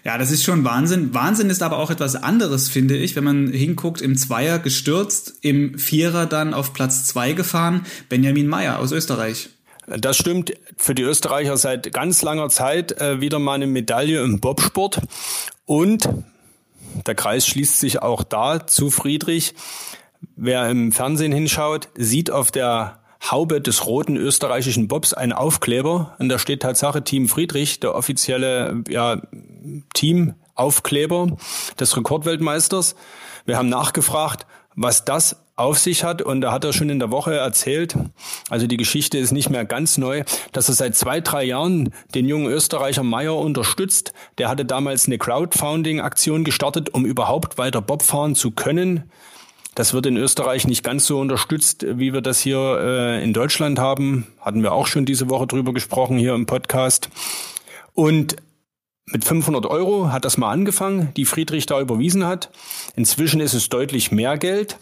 Ja, 0.05 0.17
das 0.17 0.31
ist 0.31 0.43
schon 0.43 0.63
Wahnsinn. 0.63 1.13
Wahnsinn 1.13 1.49
ist 1.49 1.61
aber 1.61 1.77
auch 1.77 1.91
etwas 1.91 2.15
anderes, 2.15 2.69
finde 2.69 2.95
ich, 2.95 3.15
wenn 3.15 3.23
man 3.23 3.47
hinguckt, 3.51 4.01
im 4.01 4.15
Zweier 4.15 4.57
gestürzt, 4.59 5.33
im 5.41 5.77
Vierer 5.77 6.25
dann 6.25 6.53
auf 6.53 6.73
Platz 6.73 7.05
zwei 7.05 7.33
gefahren, 7.33 7.85
Benjamin 8.07 8.47
Meyer 8.47 8.79
aus 8.79 8.91
Österreich. 8.91 9.49
Das 9.87 10.17
stimmt 10.17 10.53
für 10.77 10.95
die 10.95 11.01
Österreicher 11.01 11.57
seit 11.57 11.91
ganz 11.91 12.21
langer 12.21 12.49
Zeit 12.49 12.93
äh, 13.01 13.21
wieder 13.21 13.39
mal 13.39 13.55
eine 13.55 13.67
Medaille 13.67 14.23
im 14.23 14.39
Bobsport. 14.39 15.01
Und 15.65 16.07
der 17.07 17.15
Kreis 17.15 17.47
schließt 17.47 17.79
sich 17.79 18.01
auch 18.01 18.23
da 18.23 18.67
zu 18.67 18.91
Friedrich. 18.91 19.55
Wer 20.35 20.69
im 20.69 20.91
Fernsehen 20.91 21.31
hinschaut, 21.31 21.89
sieht 21.95 22.29
auf 22.29 22.51
der 22.51 22.98
Haube 23.21 23.61
des 23.61 23.85
roten 23.85 24.15
österreichischen 24.15 24.87
Bobs 24.87 25.13
ein 25.13 25.33
Aufkleber 25.33 26.15
und 26.19 26.29
da 26.29 26.39
steht 26.39 26.61
Tatsache 26.61 27.03
Team 27.03 27.27
Friedrich, 27.27 27.79
der 27.79 27.95
offizielle 27.95 28.83
ja, 28.87 29.21
Teamaufkleber 29.93 31.37
des 31.79 31.97
Rekordweltmeisters. 31.97 32.95
Wir 33.45 33.57
haben 33.57 33.69
nachgefragt, 33.69 34.47
was 34.75 35.05
das 35.05 35.37
auf 35.59 35.77
sich 35.77 36.05
hat 36.05 36.21
und 36.21 36.39
da 36.39 36.53
hat 36.53 36.63
er 36.63 36.71
schon 36.71 36.89
in 36.89 36.99
der 36.99 37.11
Woche 37.11 37.35
erzählt, 37.35 37.95
also 38.49 38.65
die 38.65 38.77
Geschichte 38.77 39.17
ist 39.17 39.31
nicht 39.31 39.49
mehr 39.49 39.65
ganz 39.65 39.97
neu, 39.97 40.23
dass 40.53 40.69
er 40.69 40.75
seit 40.75 40.95
zwei, 40.95 41.19
drei 41.19 41.43
Jahren 41.43 41.93
den 42.15 42.27
jungen 42.29 42.47
Österreicher 42.47 43.03
Meyer 43.03 43.35
unterstützt. 43.35 44.13
Der 44.37 44.47
hatte 44.47 44.63
damals 44.63 45.07
eine 45.07 45.17
Crowdfunding-Aktion 45.17 46.45
gestartet, 46.45 46.93
um 46.93 47.05
überhaupt 47.05 47.57
weiter 47.57 47.81
Bob 47.81 48.03
fahren 48.03 48.35
zu 48.35 48.51
können. 48.51 49.11
Das 49.79 49.93
wird 49.93 50.07
in 50.07 50.17
Österreich 50.17 50.67
nicht 50.67 50.83
ganz 50.83 51.05
so 51.05 51.21
unterstützt, 51.21 51.85
wie 51.87 52.11
wir 52.11 52.19
das 52.19 52.41
hier 52.41 52.79
äh, 52.81 53.23
in 53.23 53.31
Deutschland 53.31 53.79
haben. 53.79 54.27
Hatten 54.41 54.61
wir 54.61 54.73
auch 54.73 54.87
schon 54.87 55.05
diese 55.05 55.29
Woche 55.29 55.47
drüber 55.47 55.73
gesprochen 55.73 56.17
hier 56.17 56.35
im 56.35 56.45
Podcast. 56.45 57.07
Und 57.93 58.35
mit 59.05 59.23
500 59.23 59.65
Euro 59.65 60.11
hat 60.11 60.25
das 60.25 60.37
mal 60.37 60.51
angefangen, 60.51 61.13
die 61.15 61.23
Friedrich 61.23 61.65
da 61.65 61.79
überwiesen 61.79 62.25
hat. 62.25 62.51
Inzwischen 62.97 63.39
ist 63.39 63.53
es 63.53 63.69
deutlich 63.69 64.11
mehr 64.11 64.37
Geld. 64.37 64.77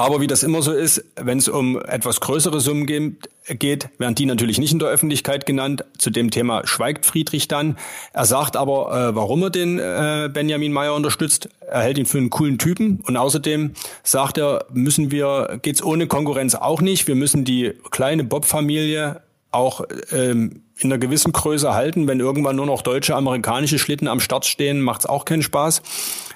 Aber 0.00 0.22
wie 0.22 0.26
das 0.26 0.42
immer 0.42 0.62
so 0.62 0.72
ist, 0.72 1.04
wenn 1.16 1.36
es 1.36 1.46
um 1.46 1.78
etwas 1.78 2.20
größere 2.20 2.60
Summen 2.60 2.86
geht, 2.86 3.88
werden 3.98 4.14
die 4.14 4.24
natürlich 4.24 4.56
nicht 4.58 4.72
in 4.72 4.78
der 4.78 4.88
Öffentlichkeit 4.88 5.44
genannt. 5.44 5.84
Zu 5.98 6.08
dem 6.08 6.30
Thema 6.30 6.66
schweigt 6.66 7.04
Friedrich 7.04 7.48
dann. 7.48 7.76
Er 8.14 8.24
sagt 8.24 8.56
aber, 8.56 9.10
äh, 9.10 9.14
warum 9.14 9.42
er 9.42 9.50
den 9.50 9.78
äh, 9.78 10.30
Benjamin 10.32 10.72
Meyer 10.72 10.94
unterstützt. 10.94 11.50
Er 11.60 11.82
hält 11.82 11.98
ihn 11.98 12.06
für 12.06 12.16
einen 12.16 12.30
coolen 12.30 12.56
Typen 12.56 13.00
und 13.06 13.18
außerdem 13.18 13.74
sagt 14.02 14.38
er, 14.38 14.64
müssen 14.72 15.10
wir, 15.10 15.58
geht's 15.60 15.82
ohne 15.82 16.06
Konkurrenz 16.06 16.54
auch 16.54 16.80
nicht. 16.80 17.06
Wir 17.06 17.14
müssen 17.14 17.44
die 17.44 17.74
kleine 17.90 18.24
Bob-Familie 18.24 19.20
auch 19.52 19.82
ähm, 20.12 20.62
in 20.78 20.90
einer 20.90 20.98
gewissen 20.98 21.32
Größe 21.32 21.74
halten. 21.74 22.08
Wenn 22.08 22.20
irgendwann 22.20 22.56
nur 22.56 22.64
noch 22.64 22.80
deutsche, 22.80 23.14
amerikanische 23.16 23.78
Schlitten 23.78 24.08
am 24.08 24.20
Start 24.20 24.46
stehen, 24.46 24.80
macht's 24.80 25.04
auch 25.04 25.26
keinen 25.26 25.42
Spaß. 25.42 25.82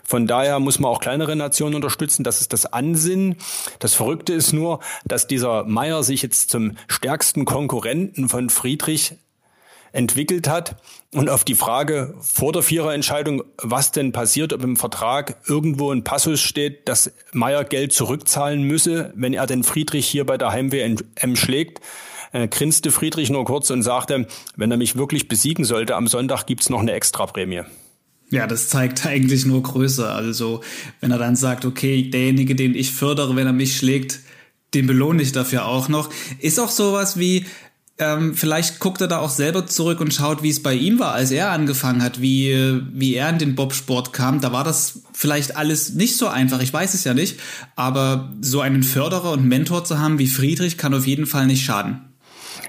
Von 0.05 0.27
daher 0.27 0.61
muss 0.61 0.79
man 0.79 0.90
auch 0.90 1.01
kleinere 1.01 1.35
Nationen 1.35 1.75
unterstützen. 1.75 2.25
Das 2.25 2.40
ist 2.40 2.53
das 2.53 2.67
Ansinnen. 2.67 3.37
Das 3.79 3.95
Verrückte 3.95 4.33
ist 4.33 4.53
nur, 4.53 4.81
dass 5.05 5.27
dieser 5.27 5.64
Meier 5.64 6.03
sich 6.03 6.23
jetzt 6.23 6.51
zum 6.51 6.77
stärksten 6.88 7.45
Konkurrenten 7.45 8.29
von 8.29 8.51
Friedrich 8.51 9.17
entwickelt 9.95 10.49
hat. 10.49 10.77
Und 11.12 11.31
auf 11.31 11.45
die 11.45 11.55
Frage 11.55 12.14
vor 12.21 12.53
der 12.53 12.62
Viererentscheidung, 12.62 13.45
was 13.59 13.93
denn 13.93 14.11
passiert, 14.11 14.53
ob 14.53 14.62
im 14.64 14.77
Vertrag 14.77 15.37
irgendwo 15.47 15.93
ein 15.93 16.03
Passus 16.03 16.40
steht, 16.40 16.88
dass 16.88 17.12
Meier 17.33 17.64
Geld 17.64 17.93
zurückzahlen 17.93 18.62
müsse, 18.64 19.12
wenn 19.14 19.33
er 19.33 19.47
den 19.47 19.62
Friedrich 19.62 20.07
hier 20.07 20.27
bei 20.27 20.37
der 20.37 20.51
Heimweh-M 20.51 21.37
schlägt, 21.37 21.81
äh, 22.33 22.49
grinste 22.49 22.90
Friedrich 22.90 23.31
nur 23.31 23.45
kurz 23.45 23.71
und 23.71 23.83
sagte, 23.83 24.27
wenn 24.57 24.71
er 24.73 24.77
mich 24.77 24.97
wirklich 24.97 25.29
besiegen 25.29 25.64
sollte, 25.64 25.95
am 25.95 26.09
Sonntag 26.09 26.47
gibt's 26.47 26.69
noch 26.69 26.81
eine 26.81 26.93
Extraprämie. 26.93 27.62
Ja, 28.30 28.46
das 28.46 28.68
zeigt 28.68 29.06
eigentlich 29.06 29.46
nur 29.46 29.62
Größe. 29.62 30.08
Also, 30.08 30.62
wenn 31.00 31.10
er 31.10 31.18
dann 31.18 31.37
sagt, 31.37 31.64
okay, 31.64 32.10
derjenige, 32.10 32.54
den 32.54 32.74
ich 32.74 32.92
fördere, 32.92 33.37
wenn 33.37 33.46
er 33.46 33.52
mich 33.52 33.76
schlägt, 33.76 34.20
den 34.74 34.87
belohne 34.87 35.22
ich 35.22 35.32
dafür 35.32 35.66
auch 35.66 35.88
noch. 35.88 36.10
Ist 36.40 36.58
auch 36.58 36.70
sowas 36.70 37.18
wie, 37.18 37.46
ähm, 37.96 38.34
vielleicht 38.34 38.80
guckt 38.80 39.00
er 39.00 39.06
da 39.06 39.18
auch 39.18 39.30
selber 39.30 39.66
zurück 39.66 40.00
und 40.00 40.12
schaut, 40.12 40.42
wie 40.42 40.50
es 40.50 40.62
bei 40.62 40.74
ihm 40.74 40.98
war, 40.98 41.12
als 41.12 41.30
er 41.30 41.50
angefangen 41.50 42.02
hat, 42.02 42.20
wie, 42.20 42.80
wie 42.92 43.14
er 43.14 43.28
in 43.30 43.38
den 43.38 43.54
Bobsport 43.54 44.12
kam. 44.12 44.40
Da 44.40 44.52
war 44.52 44.64
das 44.64 45.02
vielleicht 45.12 45.56
alles 45.56 45.94
nicht 45.94 46.16
so 46.16 46.26
einfach, 46.26 46.60
ich 46.60 46.72
weiß 46.72 46.94
es 46.94 47.04
ja 47.04 47.14
nicht. 47.14 47.38
Aber 47.76 48.32
so 48.40 48.60
einen 48.60 48.82
Förderer 48.82 49.30
und 49.30 49.46
Mentor 49.46 49.84
zu 49.84 50.00
haben 50.00 50.18
wie 50.18 50.26
Friedrich 50.26 50.76
kann 50.76 50.92
auf 50.92 51.06
jeden 51.06 51.26
Fall 51.26 51.46
nicht 51.46 51.64
schaden. 51.64 52.00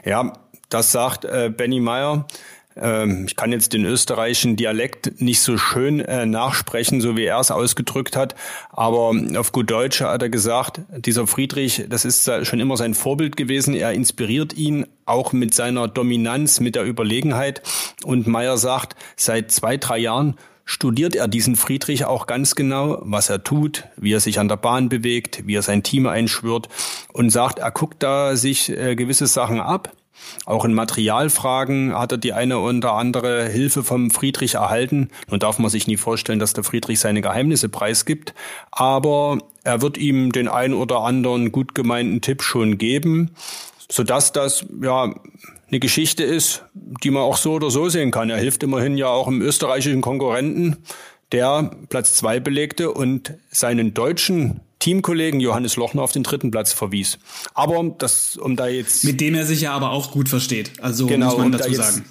Ja, 0.04 0.34
das 0.70 0.92
sagt 0.92 1.26
äh, 1.26 1.52
Benny 1.56 1.80
Meyer. 1.80 2.28
Ähm, 2.76 3.26
ich 3.28 3.36
kann 3.36 3.52
jetzt 3.52 3.74
den 3.74 3.86
österreichischen 3.86 4.56
Dialekt 4.56 5.22
nicht 5.22 5.42
so 5.42 5.58
schön 5.58 6.00
äh, 6.00 6.26
nachsprechen, 6.26 7.02
so 7.02 7.16
wie 7.16 7.26
er 7.26 7.40
es 7.40 7.52
ausgedrückt 7.52 8.16
hat. 8.16 8.36
Aber 8.72 9.14
auf 9.38 9.52
gut 9.52 9.72
Deutsch 9.72 10.02
hat 10.02 10.22
er 10.22 10.30
gesagt, 10.30 10.82
dieser 10.90 11.28
Friedrich, 11.28 11.86
das 11.90 12.06
ist 12.06 12.30
schon 12.46 12.60
immer 12.60 12.78
sein 12.78 12.94
Vorbild 12.94 13.38
gewesen. 13.38 13.74
Er 13.74 13.94
inspiriert 13.94 14.54
ihn 14.54 14.88
auch 15.06 15.34
mit 15.34 15.54
seiner 15.54 15.88
Dominanz, 15.88 16.60
mit 16.60 16.76
der 16.76 16.86
Überlegenheit. 16.86 17.62
Und 18.04 18.28
Meyer 18.28 18.58
sagt, 18.58 18.96
seit 19.16 19.52
zwei, 19.52 19.78
drei 19.78 20.00
Jahren 20.00 20.36
studiert 20.66 21.16
er 21.16 21.28
diesen 21.28 21.56
Friedrich 21.56 22.06
auch 22.06 22.26
ganz 22.26 22.56
genau, 22.56 23.00
was 23.04 23.30
er 23.30 23.44
tut, 23.44 23.86
wie 23.98 24.14
er 24.14 24.20
sich 24.20 24.40
an 24.40 24.48
der 24.48 24.58
Bahn 24.58 24.90
bewegt, 24.90 25.46
wie 25.46 25.56
er 25.56 25.62
sein 25.62 25.84
Team 25.84 26.08
einschwört 26.08 26.70
und 27.14 27.30
sagt, 27.30 27.60
er 27.60 27.72
guckt 27.72 28.02
da 28.02 28.36
sich 28.36 28.70
äh, 28.70 28.96
gewisse 28.96 29.28
Sachen 29.28 29.62
ab 29.62 29.94
auch 30.46 30.66
in 30.66 30.74
Materialfragen 30.74 31.98
hat 31.98 32.12
er 32.12 32.18
die 32.18 32.34
eine 32.34 32.60
oder 32.60 32.94
andere 32.94 33.48
Hilfe 33.48 33.84
vom 33.84 34.12
Friedrich 34.12 34.56
erhalten. 34.56 35.10
Nun 35.30 35.40
darf 35.40 35.60
man 35.60 35.70
sich 35.70 35.88
nie 35.88 35.98
vorstellen, 35.98 36.40
dass 36.40 36.54
der 36.54 36.64
Friedrich 36.64 37.00
seine 37.00 37.22
Geheimnisse 37.22 37.70
preisgibt, 37.70 38.34
aber 38.72 39.40
er 39.64 39.82
wird 39.82 39.98
ihm 39.98 40.32
den 40.32 40.48
ein 40.48 40.74
oder 40.74 41.00
anderen 41.02 41.52
gut 41.52 41.76
gemeinten 41.76 42.22
Tipp 42.22 42.44
schon 42.44 42.78
geben, 42.78 43.32
sodass 43.90 44.32
das 44.32 44.66
ja 44.82 45.14
eine 45.68 45.80
Geschichte 45.80 46.24
ist, 46.24 46.64
die 46.74 47.12
man 47.12 47.24
auch 47.24 47.38
so 47.38 47.54
oder 47.54 47.72
so 47.72 47.90
sehen 47.90 48.12
kann. 48.12 48.30
Er 48.30 48.38
hilft 48.38 48.64
immerhin 48.64 48.98
ja 48.98 49.08
auch 49.08 49.28
im 49.28 49.42
österreichischen 49.42 50.02
Konkurrenten, 50.02 50.78
der 51.32 51.72
Platz 51.90 52.14
zwei 52.14 52.40
belegte 52.40 52.92
und 52.92 53.34
seinen 53.50 53.94
deutschen 53.94 54.62
Teamkollegen 54.80 55.40
Johannes 55.40 55.76
Lochner 55.76 56.02
auf 56.02 56.12
den 56.12 56.24
dritten 56.24 56.52
Platz 56.52 56.74
verwies. 56.74 57.18
Aber 57.54 57.84
das, 57.98 58.38
um 58.38 58.56
da 58.56 58.68
jetzt. 58.68 59.04
Mit 59.04 59.22
dem 59.22 59.36
er 59.36 59.46
sich 59.46 59.62
ja 59.62 59.74
aber 59.74 59.92
auch 59.92 60.12
gut 60.12 60.30
versteht. 60.30 60.72
Also 60.82 61.08
genau, 61.08 61.28
muss 61.28 61.38
man 61.38 61.52
dazu 61.52 61.72
da 61.72 61.84
sagen. 61.84 62.06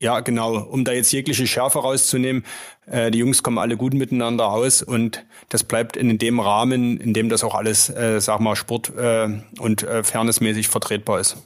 Ja, 0.00 0.20
genau. 0.20 0.58
Um 0.58 0.84
da 0.84 0.92
jetzt 0.92 1.10
jegliche 1.10 1.46
Schärfe 1.46 1.80
rauszunehmen, 1.80 2.44
äh, 2.86 3.10
die 3.10 3.18
Jungs 3.18 3.42
kommen 3.42 3.58
alle 3.58 3.76
gut 3.76 3.94
miteinander 3.94 4.48
aus 4.48 4.80
und 4.80 5.26
das 5.48 5.64
bleibt 5.64 5.96
in 5.96 6.18
dem 6.18 6.38
Rahmen, 6.38 6.98
in 6.98 7.14
dem 7.14 7.28
das 7.28 7.42
auch 7.42 7.54
alles, 7.54 7.90
äh, 7.90 8.20
sag 8.20 8.38
mal, 8.38 8.54
Sport 8.54 8.92
äh, 8.96 9.28
und 9.58 9.82
äh, 9.82 10.04
fairnessmäßig 10.04 10.68
vertretbar 10.68 11.18
ist. 11.18 11.36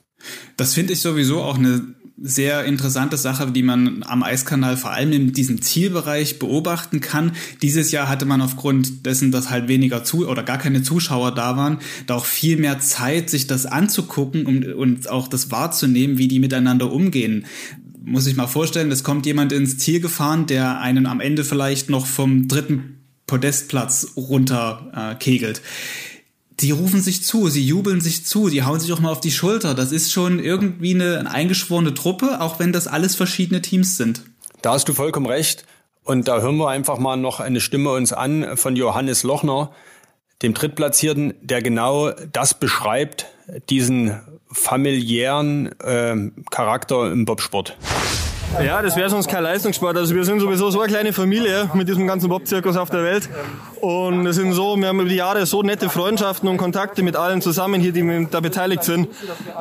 Das 0.59 0.75
finde 0.75 0.93
ich 0.93 1.01
sowieso 1.01 1.43
auch 1.43 1.57
eine 1.57 1.95
sehr 2.21 2.65
interessante 2.65 3.17
Sache, 3.17 3.51
die 3.51 3.63
man 3.63 4.03
am 4.05 4.23
Eiskanal 4.23 4.77
vor 4.77 4.93
allem 4.93 5.13
in 5.13 5.33
diesem 5.33 5.63
Zielbereich 5.63 6.39
beobachten 6.39 7.01
kann. 7.01 7.33
Dieses 7.63 7.91
Jahr 7.91 8.09
hatte 8.09 8.25
man 8.25 8.41
aufgrund 8.41 9.07
dessen, 9.07 9.33
dass 9.33 9.51
halt 9.51 9.69
weniger 9.69 10.05
zu 10.05 10.29
oder 10.29 10.43
gar 10.43 10.59
keine 10.59 10.83
Zuschauer 10.83 11.35
da 11.35 11.57
waren, 11.57 11.79
da 12.07 12.15
auch 12.15 12.25
viel 12.25 12.57
mehr 12.57 12.79
Zeit, 12.81 13.31
sich 13.31 13.47
das 13.47 13.67
anzugucken 13.67 14.47
und, 14.47 14.67
und 14.73 15.09
auch 15.09 15.29
das 15.29 15.51
wahrzunehmen, 15.51 16.19
wie 16.19 16.29
die 16.29 16.39
miteinander 16.39 16.93
umgehen 16.93 17.47
muss 18.05 18.27
ich 18.27 18.35
mal 18.35 18.49
vorstellen, 18.49 18.91
es 18.91 19.05
kommt 19.05 19.27
jemand 19.27 19.53
ins 19.53 19.79
Ziel 19.79 20.01
gefahren, 20.01 20.47
der 20.47 20.81
einen 20.81 21.07
am 21.07 21.21
Ende 21.21 21.45
vielleicht 21.45 21.89
noch 21.89 22.07
vom 22.07 22.49
dritten 22.49 22.99
Podestplatz 23.27 24.15
runter 24.17 25.13
äh, 25.13 25.15
kegelt 25.15 25.63
die 26.63 26.71
rufen 26.71 27.01
sich 27.01 27.25
zu, 27.25 27.49
sie 27.49 27.65
jubeln 27.65 28.01
sich 28.01 28.25
zu, 28.25 28.49
die 28.49 28.63
hauen 28.63 28.81
sich 28.81 28.93
auch 28.93 29.01
mal 29.01 29.11
auf 29.11 29.21
die 29.21 29.31
Schulter. 29.31 29.75
Das 29.75 29.93
ist 29.93 30.13
schon 30.13 30.39
irgendwie 30.39 30.95
eine, 30.95 31.19
eine 31.19 31.31
eingeschworene 31.31 31.93
Truppe, 31.95 32.41
auch 32.41 32.59
wenn 32.59 32.73
das 32.73 32.87
alles 32.87 33.17
verschiedene 33.17 33.61
Teams 33.61 33.97
sind. 33.97 34.23
Da 34.63 34.73
hast 34.73 34.89
du 34.89 34.95
vollkommen 34.95 35.27
recht. 35.27 35.65
Und 36.05 36.29
da 36.29 36.41
hören 36.41 36.57
wir 36.57 36.69
einfach 36.69 36.99
mal 36.99 37.17
noch 37.17 37.41
eine 37.41 37.61
Stimme 37.61 37.91
uns 37.91 38.13
an 38.13 38.57
von 38.57 38.77
Johannes 38.77 39.23
Lochner, 39.23 39.71
dem 40.43 40.55
Drittplatzierten, 40.55 41.35
der 41.41 41.63
genau 41.63 42.11
das 42.33 42.55
beschreibt, 42.55 43.27
diesen 43.71 44.21
familiären 44.51 45.71
äh, 45.81 46.17
Charakter 46.51 47.11
im 47.11 47.25
Bobsport. 47.25 47.77
Ja, 48.61 48.83
das 48.83 48.97
wäre 48.97 49.09
sonst 49.09 49.29
kein 49.29 49.43
Leistungssport. 49.43 49.97
Also 49.97 50.15
wir 50.15 50.25
sind 50.25 50.41
sowieso 50.41 50.71
so 50.71 50.81
eine 50.81 50.93
kleine 50.93 51.13
Familie 51.13 51.71
mit 51.75 51.89
diesem 51.89 52.07
ganzen 52.07 52.29
Bob-Zirkus 52.29 52.77
auf 52.77 52.91
der 52.91 53.03
Welt. 53.03 53.29
Und 53.83 54.25
es 54.29 54.37
sind 54.37 54.53
so, 54.53 54.77
wir 54.77 54.87
haben 54.87 55.01
über 55.01 55.09
die 55.09 55.17
Jahre 55.17 55.45
so 55.45 55.65
nette 55.65 55.91
Freundschaften 55.91 56.49
und 56.49 56.57
Kontakte 56.57 57.03
mit 57.03 57.17
allen 57.17 57.43
zusammen 57.43 57.81
hier, 57.81 57.91
die 57.91 58.29
da 58.31 58.39
beteiligt 58.39 58.85
sind. 58.85 59.09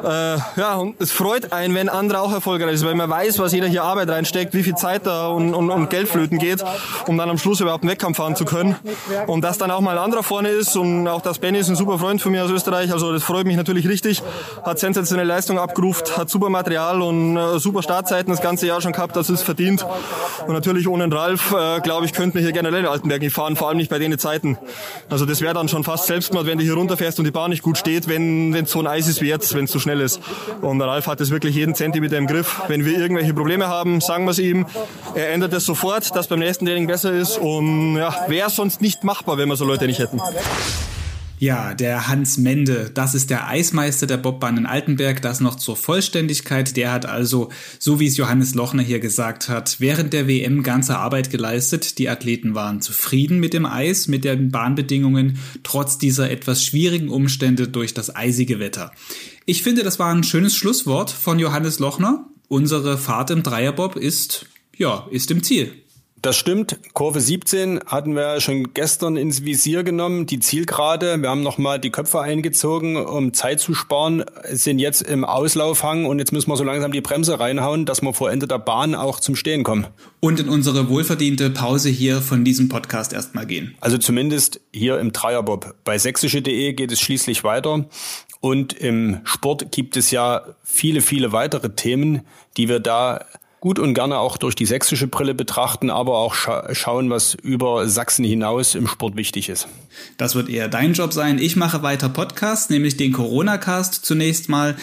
Äh, 0.04 0.38
ja, 0.58 0.76
und 0.76 1.02
es 1.02 1.12
freut 1.12 1.52
einen, 1.52 1.74
wenn 1.74 1.90
andere 1.90 2.22
auch 2.22 2.32
erfolgreich 2.32 2.78
sind, 2.78 2.88
weil 2.88 2.94
man 2.94 3.10
weiß, 3.10 3.40
was 3.40 3.52
jeder 3.52 3.66
hier 3.66 3.84
Arbeit 3.84 4.10
reinsteckt, 4.10 4.54
wie 4.54 4.62
viel 4.62 4.76
Zeit 4.76 5.08
da 5.08 5.30
und, 5.30 5.56
und, 5.56 5.72
und 5.72 5.90
Geld 5.90 6.08
flöten 6.08 6.38
geht, 6.38 6.64
um 7.08 7.18
dann 7.18 7.32
am 7.32 7.40
Schluss 7.40 7.62
überhaupt 7.62 7.82
einen 7.82 7.90
Wettkampf 7.90 8.18
fahren 8.18 8.36
zu 8.36 8.46
können. 8.46 8.76
Und 9.26 9.42
dass 9.42 9.58
dann 9.58 9.72
auch 9.72 9.82
mal 9.82 9.98
ein 9.98 10.04
anderer 10.04 10.22
vorne 10.22 10.50
ist 10.50 10.78
und 10.78 11.08
auch 11.08 11.22
das 11.22 11.40
Benny 11.40 11.58
ist 11.58 11.70
ein 11.70 11.76
super 11.76 11.98
Freund 11.98 12.22
von 12.22 12.32
mir 12.32 12.44
aus 12.44 12.52
Österreich, 12.52 12.94
also 12.94 13.12
das 13.12 13.24
freut 13.24 13.48
mich 13.48 13.58
natürlich 13.58 13.90
richtig. 13.90 14.22
Hat 14.64 14.78
sensationelle 14.78 15.30
Leistung 15.30 15.58
abgerufen, 15.58 16.06
hat 16.16 16.30
super 16.30 16.50
Material 16.50 17.02
und 17.02 17.38
äh, 17.38 17.58
super 17.58 17.82
Startzeiten 17.82 18.32
das 18.32 18.44
ganze 18.44 18.68
Jahr 18.68 18.82
schon 18.82 18.92
gehabt, 18.92 19.16
das 19.16 19.32
ist 19.32 19.42
verdient. 19.42 19.84
Und 20.46 20.54
natürlich 20.54 20.88
ohne 20.88 21.12
Ralf, 21.12 21.54
äh, 21.54 21.80
glaube 21.80 22.06
ich, 22.06 22.14
könnten 22.14 22.36
wir 22.36 22.44
hier 22.44 22.52
generell 22.52 22.82
in 22.82 22.86
Altenberg 22.86 23.22
nicht 23.22 23.34
fahren, 23.34 23.56
vor 23.56 23.70
allem 23.70 23.78
nicht 23.78 23.90
bei 23.90 23.98
den 23.98 24.11
Zeiten. 24.18 24.58
Also 25.10 25.26
das 25.26 25.42
wäre 25.42 25.54
dann 25.54 25.68
schon 25.68 25.84
fast 25.84 26.08
Selbstmord, 26.08 26.46
wenn 26.46 26.58
du 26.58 26.64
hier 26.64 26.74
runterfährst 26.74 27.20
und 27.20 27.26
die 27.26 27.32
Bahn 27.32 27.52
nicht 27.52 27.64
gut 27.64 27.78
steht, 27.78 28.08
wenn 28.08 28.54
es 28.54 28.72
so 28.72 28.80
ein 28.80 28.88
Eis 28.88 29.08
ist 29.08 29.22
wie 29.22 29.28
jetzt, 29.28 29.54
wenn 29.54 29.66
es 29.66 29.72
zu 29.72 29.78
so 29.78 29.84
schnell 29.84 30.02
ist. 30.02 30.20
Und 30.62 30.82
Ralf 30.82 31.08
hat 31.08 31.22
es 31.22 31.32
wirklich 31.32 31.56
jeden 31.56 31.76
Zentimeter 31.76 32.18
im 32.18 32.28
Griff. 32.28 32.62
Wenn 32.68 32.86
wir 32.86 32.98
irgendwelche 32.98 33.34
Probleme 33.34 33.68
haben, 33.68 34.02
sagen 34.02 34.26
wir 34.26 34.32
es 34.32 34.40
ihm. 34.40 34.66
Er 35.16 35.32
ändert 35.32 35.54
es 35.54 35.66
sofort, 35.66 36.16
dass 36.16 36.28
beim 36.28 36.40
nächsten 36.40 36.66
Training 36.66 36.88
besser 36.88 37.12
ist. 37.12 37.38
Und 37.38 37.98
ja, 37.98 38.16
wäre 38.28 38.50
sonst 38.50 38.82
nicht 38.82 39.04
machbar, 39.04 39.38
wenn 39.38 39.50
wir 39.50 39.56
so 39.56 39.66
Leute 39.66 39.86
nicht 39.86 40.00
hätten. 40.00 40.22
Ja, 41.42 41.74
der 41.74 42.08
Hans 42.08 42.38
Mende, 42.38 42.92
das 42.94 43.16
ist 43.16 43.32
der 43.32 43.48
Eismeister 43.48 44.06
der 44.06 44.18
Bobbahn 44.18 44.58
in 44.58 44.68
Altenberg, 44.68 45.24
das 45.24 45.40
noch 45.40 45.56
zur 45.56 45.76
Vollständigkeit. 45.76 46.78
Der 46.78 46.92
hat 46.92 47.08
also, 47.08 47.50
so 47.80 48.00
wie 48.00 48.06
es 48.06 48.16
Johannes 48.16 48.54
Lochner 48.54 48.84
hier 48.84 49.00
gesagt 49.00 49.50
hat, 49.50 49.78
während 49.80 50.14
der 50.14 50.28
WM 50.28 50.62
ganze 50.62 51.00
Arbeit 51.00 51.32
geleistet. 51.32 51.98
Die 51.98 52.10
Athleten 52.10 52.54
waren 52.54 52.80
zufrieden 52.80 53.40
mit 53.40 53.56
dem 53.56 53.66
Eis, 53.66 54.08
mit 54.08 54.24
den 54.24 54.52
Bahnbedingungen, 54.52 55.40
trotz 55.64 55.98
dieser 55.98 56.30
etwas 56.30 56.64
schwierigen 56.64 57.10
Umstände 57.10 57.68
durch 57.68 57.96
das 57.96 58.16
eisige 58.16 58.60
Wetter. 58.60 58.92
Ich 59.48 59.64
finde, 59.64 59.82
das 59.82 59.98
war 59.98 60.14
ein 60.14 60.24
schönes 60.24 60.56
Schlusswort 60.56 61.10
von 61.10 61.40
Johannes 61.40 61.80
Lochner. 61.80 62.24
Unsere 62.50 63.00
Fahrt 63.00 63.32
im 63.32 63.42
Dreierbob 63.42 63.96
ist, 63.96 64.46
ja, 64.78 65.08
ist 65.10 65.32
im 65.32 65.42
Ziel. 65.42 65.74
Das 66.22 66.38
stimmt. 66.38 66.78
Kurve 66.94 67.20
17 67.20 67.80
hatten 67.88 68.16
wir 68.16 68.42
schon 68.42 68.76
gestern 68.76 69.18
ins 69.18 69.44
Visier 69.44 69.84
genommen, 69.84 70.28
die 70.28 70.40
Zielgerade. 70.40 71.20
Wir 71.20 71.30
haben 71.30 71.42
nochmal 71.42 71.80
die 71.80 71.90
Köpfe 71.90 72.22
eingezogen, 72.22 72.96
um 72.96 73.34
Zeit 73.34 73.60
zu 73.60 73.74
sparen, 73.74 74.24
sind 74.52 74.78
jetzt 74.78 75.02
im 75.02 75.26
Auslaufhang 75.26 76.06
und 76.06 76.20
jetzt 76.20 76.32
müssen 76.32 76.52
wir 76.52 76.58
so 76.58 76.64
langsam 76.64 76.92
die 76.92 77.02
Bremse 77.02 77.40
reinhauen, 77.40 77.88
dass 77.88 78.04
wir 78.04 78.14
vor 78.14 78.30
Ende 78.30 78.48
der 78.48 78.60
Bahn 78.60 78.94
auch 78.94 79.20
zum 79.20 79.36
Stehen 79.36 79.64
kommen. 79.64 79.88
Und 80.20 80.40
in 80.40 80.48
unsere 80.48 80.90
wohlverdiente 80.90 81.50
Pause 81.50 81.90
hier 81.90 82.22
von 82.22 82.46
diesem 82.46 82.70
Podcast 82.70 83.14
erstmal 83.14 83.48
gehen. 83.48 83.74
Also 83.80 83.98
zumindest 83.98 84.62
hier 84.72 85.00
im 85.00 85.14
Dreierbob. 85.14 85.74
Bei 85.84 85.98
sächsische.de 85.98 86.74
geht 86.74 86.92
es 86.92 87.00
schließlich 87.02 87.44
weiter. 87.44 87.86
Und 88.42 88.74
im 88.74 89.22
Sport 89.24 89.72
gibt 89.72 89.98
es 89.98 90.12
ja 90.12 90.44
viele, 90.64 91.02
viele 91.02 91.32
weitere 91.32 91.70
Themen, 91.70 92.22
die 92.58 92.70
wir 92.70 92.80
da 92.80 93.26
gut 93.62 93.78
und 93.78 93.94
gerne 93.94 94.18
auch 94.18 94.38
durch 94.38 94.56
die 94.56 94.66
sächsische 94.66 95.08
Brille 95.08 95.36
betrachten, 95.36 95.92
aber 95.92 96.18
auch 96.18 96.34
scha 96.34 96.74
schauen, 96.74 97.12
was 97.12 97.36
über 97.36 97.88
Sachsen 97.88 98.26
hinaus 98.26 98.74
im 98.74 98.88
Sport 98.88 99.16
wichtig 99.16 99.50
ist. 99.50 99.68
Das 100.18 100.36
wird 100.36 100.50
eher 100.50 100.68
dein 100.68 100.94
Job 100.94 101.14
sein. 101.14 101.38
Ich 101.38 101.56
mache 101.56 101.84
weiter 101.84 102.10
Podcast, 102.10 102.72
nämlich 102.72 102.98
den 102.98 103.14
Corona-Cast 103.14 104.04
zunächst 104.04 104.50
mal. 104.50 104.76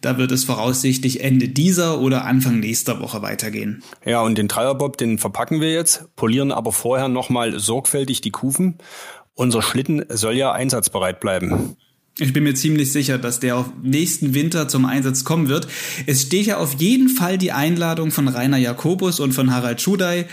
Da 0.00 0.16
wird 0.16 0.32
es 0.32 0.44
voraussichtlich 0.44 1.22
Ende 1.22 1.48
dieser 1.48 2.00
oder 2.00 2.24
Anfang 2.24 2.58
nächster 2.58 3.00
Woche 3.00 3.20
weitergehen. 3.20 3.82
Ja, 4.04 4.22
und 4.22 4.38
den 4.38 4.48
Dreierbob, 4.48 4.96
den 4.96 5.18
verpacken 5.18 5.60
wir 5.60 5.72
jetzt, 5.72 6.16
polieren 6.16 6.52
aber 6.52 6.72
vorher 6.72 7.08
nochmal 7.08 7.60
sorgfältig 7.60 8.22
die 8.22 8.30
Kufen. 8.30 8.78
Unser 9.34 9.60
Schlitten 9.60 10.06
soll 10.08 10.36
ja 10.36 10.52
einsatzbereit 10.52 11.20
bleiben. 11.20 11.76
Ich 12.18 12.34
bin 12.34 12.44
mir 12.44 12.54
ziemlich 12.54 12.92
sicher, 12.92 13.16
dass 13.16 13.40
der 13.40 13.56
auf 13.56 13.72
nächsten 13.82 14.34
Winter 14.34 14.68
zum 14.68 14.84
Einsatz 14.84 15.24
kommen 15.24 15.48
wird. 15.48 15.66
Es 16.06 16.22
steht 16.22 16.46
ja 16.46 16.58
auf 16.58 16.74
jeden 16.74 17.08
Fall 17.08 17.38
die 17.38 17.52
Einladung 17.52 18.10
von 18.10 18.28
Rainer 18.28 18.58
Jakobus 18.58 19.18
und 19.18 19.32
von 19.32 19.50
Harald 19.50 19.80
Schudai. 19.80 20.26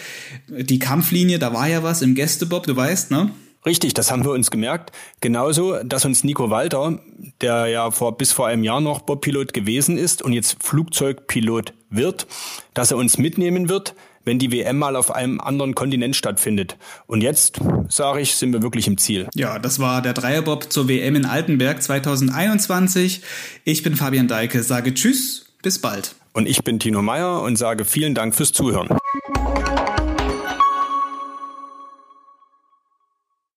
Die 0.49 0.79
Kampflinie, 0.79 1.39
da 1.39 1.53
war 1.53 1.69
ja 1.69 1.81
was 1.81 2.01
im 2.01 2.15
Gästebob, 2.15 2.67
du 2.67 2.75
weißt, 2.75 3.11
ne? 3.11 3.31
Richtig, 3.65 3.93
das 3.93 4.11
haben 4.11 4.23
wir 4.23 4.31
uns 4.31 4.51
gemerkt. 4.51 4.91
Genauso, 5.21 5.81
dass 5.83 6.05
uns 6.05 6.23
Nico 6.23 6.49
Walter, 6.49 6.99
der 7.41 7.67
ja 7.67 7.91
vor, 7.91 8.17
bis 8.17 8.31
vor 8.31 8.47
einem 8.47 8.63
Jahr 8.63 8.81
noch 8.81 9.01
Bobpilot 9.01 9.53
gewesen 9.53 9.97
ist 9.97 10.21
und 10.21 10.33
jetzt 10.33 10.57
Flugzeugpilot 10.63 11.73
wird, 11.89 12.27
dass 12.73 12.91
er 12.91 12.97
uns 12.97 13.17
mitnehmen 13.17 13.67
wird, 13.67 13.95
wenn 14.29 14.37
die 14.37 14.51
WM 14.51 14.77
mal 14.77 14.95
auf 14.95 15.09
einem 15.09 15.41
anderen 15.41 15.73
Kontinent 15.73 16.15
stattfindet. 16.15 16.77
Und 17.07 17.21
jetzt, 17.21 17.59
sage 17.87 18.21
ich, 18.21 18.35
sind 18.35 18.53
wir 18.53 18.61
wirklich 18.61 18.85
im 18.85 18.99
Ziel. 18.99 19.27
Ja, 19.33 19.57
das 19.57 19.79
war 19.79 20.03
der 20.03 20.13
Dreierbob 20.13 20.71
zur 20.71 20.87
WM 20.87 21.15
in 21.15 21.25
Altenberg 21.25 21.81
2021. 21.81 23.23
Ich 23.63 23.81
bin 23.81 23.95
Fabian 23.95 24.27
Deike, 24.27 24.61
sage 24.61 24.93
Tschüss, 24.93 25.47
bis 25.63 25.79
bald. 25.79 26.13
Und 26.33 26.47
ich 26.47 26.63
bin 26.63 26.79
Tino 26.79 27.01
Meyer 27.01 27.41
und 27.41 27.55
sage 27.55 27.85
vielen 27.85 28.13
Dank 28.13 28.35
fürs 28.35 28.53
Zuhören. 28.53 28.89